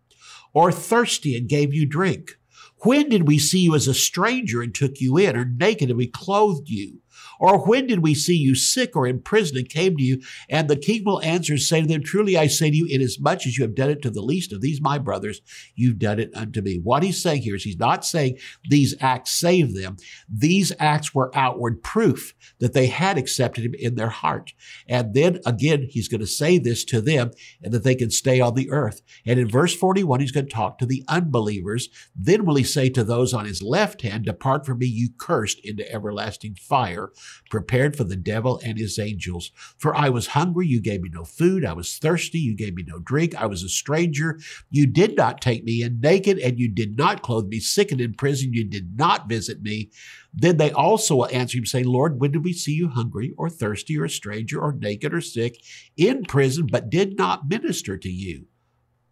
or 0.52 0.72
thirsty 0.72 1.36
and 1.36 1.48
gave 1.48 1.72
you 1.72 1.86
drink? 1.86 2.37
When 2.82 3.08
did 3.08 3.26
we 3.26 3.38
see 3.38 3.60
you 3.60 3.74
as 3.74 3.88
a 3.88 3.94
stranger 3.94 4.62
and 4.62 4.74
took 4.74 5.00
you 5.00 5.16
in, 5.16 5.36
or 5.36 5.44
naked 5.44 5.90
and 5.90 5.96
we 5.96 6.06
clothed 6.06 6.68
you? 6.68 7.02
Or 7.38 7.64
when 7.64 7.86
did 7.86 8.00
we 8.00 8.14
see 8.14 8.36
you 8.36 8.54
sick 8.54 8.96
or 8.96 9.06
in 9.06 9.20
prison 9.20 9.56
and 9.58 9.68
came 9.68 9.96
to 9.96 10.02
you? 10.02 10.20
And 10.48 10.68
the 10.68 10.76
king 10.76 11.04
will 11.04 11.22
answer 11.22 11.52
and 11.52 11.62
say 11.62 11.80
to 11.80 11.86
them, 11.86 12.02
Truly 12.02 12.36
I 12.36 12.46
say 12.46 12.70
to 12.70 12.76
you, 12.76 12.86
inasmuch 12.86 13.46
as 13.46 13.56
you 13.56 13.64
have 13.64 13.74
done 13.74 13.90
it 13.90 14.02
to 14.02 14.10
the 14.10 14.22
least 14.22 14.52
of 14.52 14.60
these 14.60 14.80
my 14.80 14.98
brothers, 14.98 15.40
you've 15.74 15.98
done 15.98 16.18
it 16.18 16.30
unto 16.34 16.60
me. 16.60 16.80
What 16.82 17.02
he's 17.02 17.22
saying 17.22 17.42
here 17.42 17.54
is 17.54 17.64
he's 17.64 17.78
not 17.78 18.04
saying 18.04 18.38
these 18.68 18.94
acts 19.00 19.32
saved 19.32 19.76
them. 19.76 19.96
These 20.28 20.72
acts 20.78 21.14
were 21.14 21.36
outward 21.36 21.82
proof 21.82 22.34
that 22.58 22.72
they 22.72 22.86
had 22.86 23.18
accepted 23.18 23.64
him 23.64 23.74
in 23.78 23.94
their 23.94 24.08
heart. 24.08 24.52
And 24.88 25.14
then 25.14 25.40
again, 25.46 25.86
he's 25.90 26.08
going 26.08 26.20
to 26.20 26.26
say 26.26 26.58
this 26.58 26.84
to 26.86 27.00
them 27.00 27.30
and 27.62 27.72
that 27.72 27.84
they 27.84 27.94
can 27.94 28.10
stay 28.10 28.40
on 28.40 28.54
the 28.54 28.70
earth. 28.70 29.02
And 29.26 29.38
in 29.38 29.48
verse 29.48 29.74
41, 29.74 30.20
he's 30.20 30.32
going 30.32 30.46
to 30.46 30.54
talk 30.54 30.78
to 30.78 30.86
the 30.86 31.04
unbelievers. 31.08 31.88
Then 32.16 32.44
will 32.44 32.56
he 32.56 32.64
say 32.64 32.88
to 32.90 33.04
those 33.04 33.32
on 33.32 33.44
his 33.44 33.62
left 33.62 34.02
hand, 34.02 34.24
Depart 34.24 34.66
from 34.66 34.78
me, 34.78 34.86
you 34.86 35.08
cursed, 35.16 35.60
into 35.64 35.90
everlasting 35.92 36.54
fire 36.54 37.10
prepared 37.50 37.96
for 37.96 38.04
the 38.04 38.16
devil 38.16 38.60
and 38.64 38.78
his 38.78 38.98
angels. 38.98 39.50
For 39.78 39.94
I 39.94 40.08
was 40.08 40.28
hungry, 40.28 40.66
you 40.66 40.80
gave 40.80 41.02
me 41.02 41.10
no 41.12 41.24
food. 41.24 41.64
I 41.64 41.72
was 41.72 41.96
thirsty, 41.98 42.38
you 42.38 42.56
gave 42.56 42.74
me 42.74 42.84
no 42.86 42.98
drink. 42.98 43.34
I 43.34 43.46
was 43.46 43.62
a 43.62 43.68
stranger, 43.68 44.38
you 44.70 44.86
did 44.86 45.16
not 45.16 45.40
take 45.40 45.64
me 45.64 45.82
in 45.82 46.00
naked, 46.00 46.38
and 46.38 46.58
you 46.58 46.68
did 46.68 46.96
not 46.96 47.22
clothe 47.22 47.48
me. 47.48 47.60
Sick 47.60 47.92
and 47.92 48.00
in 48.00 48.14
prison, 48.14 48.52
you 48.52 48.64
did 48.64 48.96
not 48.96 49.28
visit 49.28 49.62
me. 49.62 49.90
Then 50.32 50.56
they 50.56 50.70
also 50.70 51.16
will 51.16 51.28
answer 51.32 51.58
him, 51.58 51.66
saying, 51.66 51.86
Lord, 51.86 52.20
when 52.20 52.32
did 52.32 52.44
we 52.44 52.52
see 52.52 52.72
you 52.72 52.88
hungry 52.88 53.34
or 53.36 53.48
thirsty 53.48 53.98
or 53.98 54.04
a 54.04 54.10
stranger 54.10 54.60
or 54.60 54.72
naked 54.72 55.14
or 55.14 55.20
sick 55.20 55.60
in 55.96 56.24
prison, 56.24 56.66
but 56.70 56.90
did 56.90 57.16
not 57.16 57.48
minister 57.48 57.96
to 57.98 58.10
you? 58.10 58.46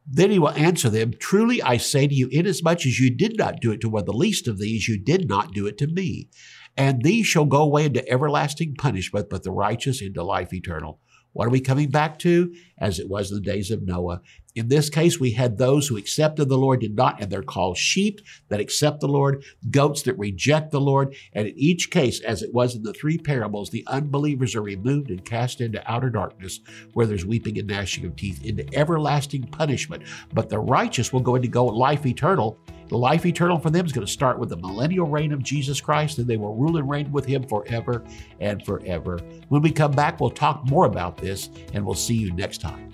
Then 0.06 0.30
he 0.30 0.38
will 0.38 0.50
answer 0.50 0.88
them, 0.88 1.14
Truly 1.18 1.60
I 1.60 1.78
say 1.78 2.06
to 2.06 2.14
you, 2.14 2.28
inasmuch 2.30 2.86
as 2.86 3.00
you 3.00 3.10
did 3.10 3.36
not 3.36 3.60
do 3.60 3.72
it 3.72 3.80
to 3.80 3.88
one 3.88 4.00
of 4.00 4.06
the 4.06 4.12
least 4.12 4.46
of 4.46 4.58
these, 4.58 4.86
you 4.86 4.98
did 4.98 5.28
not 5.28 5.52
do 5.52 5.66
it 5.66 5.76
to 5.78 5.88
me. 5.88 6.28
And 6.76 7.02
these 7.02 7.26
shall 7.26 7.46
go 7.46 7.62
away 7.62 7.86
into 7.86 8.08
everlasting 8.08 8.74
punishment, 8.76 9.28
but 9.30 9.42
the 9.42 9.50
righteous 9.50 10.02
into 10.02 10.22
life 10.22 10.52
eternal. 10.52 11.00
What 11.32 11.46
are 11.46 11.50
we 11.50 11.60
coming 11.60 11.90
back 11.90 12.18
to? 12.20 12.54
As 12.78 12.98
it 12.98 13.08
was 13.08 13.30
in 13.30 13.36
the 13.36 13.42
days 13.42 13.70
of 13.70 13.82
Noah. 13.82 14.22
In 14.56 14.68
this 14.68 14.88
case, 14.88 15.20
we 15.20 15.32
had 15.32 15.58
those 15.58 15.86
who 15.86 15.98
accepted 15.98 16.48
the 16.48 16.56
Lord, 16.56 16.80
did 16.80 16.96
not, 16.96 17.20
and 17.20 17.30
they're 17.30 17.42
called 17.42 17.76
sheep 17.76 18.22
that 18.48 18.58
accept 18.58 19.00
the 19.00 19.06
Lord, 19.06 19.44
goats 19.70 20.00
that 20.02 20.18
reject 20.18 20.70
the 20.70 20.80
Lord. 20.80 21.14
And 21.34 21.46
in 21.46 21.58
each 21.58 21.90
case, 21.90 22.22
as 22.22 22.42
it 22.42 22.54
was 22.54 22.74
in 22.74 22.82
the 22.82 22.94
three 22.94 23.18
parables, 23.18 23.68
the 23.68 23.84
unbelievers 23.86 24.54
are 24.54 24.62
removed 24.62 25.10
and 25.10 25.22
cast 25.22 25.60
into 25.60 25.82
outer 25.90 26.08
darkness 26.08 26.60
where 26.94 27.04
there's 27.04 27.26
weeping 27.26 27.58
and 27.58 27.68
gnashing 27.68 28.06
of 28.06 28.16
teeth, 28.16 28.46
into 28.46 28.66
everlasting 28.74 29.42
punishment. 29.42 30.04
But 30.32 30.48
the 30.48 30.58
righteous 30.58 31.12
will 31.12 31.20
go 31.20 31.34
into 31.34 31.48
go 31.48 31.66
life 31.66 32.06
eternal. 32.06 32.58
The 32.88 32.96
life 32.96 33.26
eternal 33.26 33.58
for 33.58 33.68
them 33.68 33.84
is 33.84 33.92
going 33.92 34.06
to 34.06 34.12
start 34.12 34.38
with 34.38 34.48
the 34.48 34.56
millennial 34.56 35.06
reign 35.06 35.32
of 35.32 35.42
Jesus 35.42 35.82
Christ, 35.82 36.16
and 36.16 36.26
they 36.26 36.38
will 36.38 36.54
rule 36.54 36.78
and 36.78 36.88
reign 36.88 37.12
with 37.12 37.26
him 37.26 37.42
forever 37.42 38.04
and 38.40 38.64
forever. 38.64 39.18
When 39.50 39.60
we 39.60 39.70
come 39.70 39.92
back, 39.92 40.18
we'll 40.18 40.30
talk 40.30 40.64
more 40.70 40.86
about 40.86 41.18
this, 41.18 41.50
and 41.74 41.84
we'll 41.84 41.94
see 41.94 42.14
you 42.14 42.32
next 42.32 42.62
time. 42.62 42.85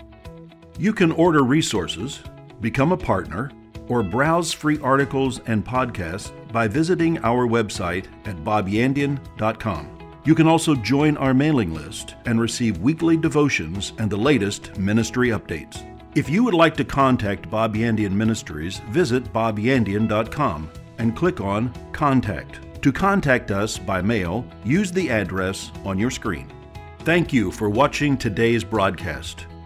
You 0.79 0.91
can 0.93 1.11
order 1.11 1.43
resources, 1.43 2.21
become 2.59 2.91
a 2.91 2.97
partner, 2.97 3.51
or 3.87 4.01
browse 4.01 4.51
free 4.51 4.79
articles 4.79 5.39
and 5.45 5.65
podcasts 5.65 6.31
by 6.51 6.67
visiting 6.67 7.19
our 7.19 7.47
website 7.47 8.05
at 8.25 8.37
bobyandian.com. 8.43 9.89
You 10.25 10.35
can 10.35 10.47
also 10.47 10.73
join 10.73 11.17
our 11.17 11.33
mailing 11.33 11.73
list 11.73 12.15
and 12.25 12.39
receive 12.39 12.77
weekly 12.77 13.17
devotions 13.17 13.93
and 13.97 14.09
the 14.09 14.17
latest 14.17 14.77
ministry 14.77 15.29
updates. 15.29 15.85
If 16.15 16.29
you 16.29 16.43
would 16.43 16.53
like 16.53 16.77
to 16.77 16.85
contact 16.85 17.49
Bob 17.49 17.75
Yandian 17.75 18.11
Ministries, 18.11 18.79
visit 18.89 19.31
bobyandian.com 19.33 20.71
and 20.97 21.15
click 21.15 21.41
on 21.41 21.73
Contact. 21.91 22.59
To 22.81 22.91
contact 22.91 23.51
us 23.51 23.77
by 23.77 24.01
mail, 24.01 24.45
use 24.63 24.91
the 24.91 25.09
address 25.09 25.71
on 25.85 25.97
your 25.97 26.11
screen. 26.11 26.51
Thank 26.99 27.33
you 27.33 27.51
for 27.51 27.69
watching 27.69 28.17
today's 28.17 28.63
broadcast. 28.63 29.47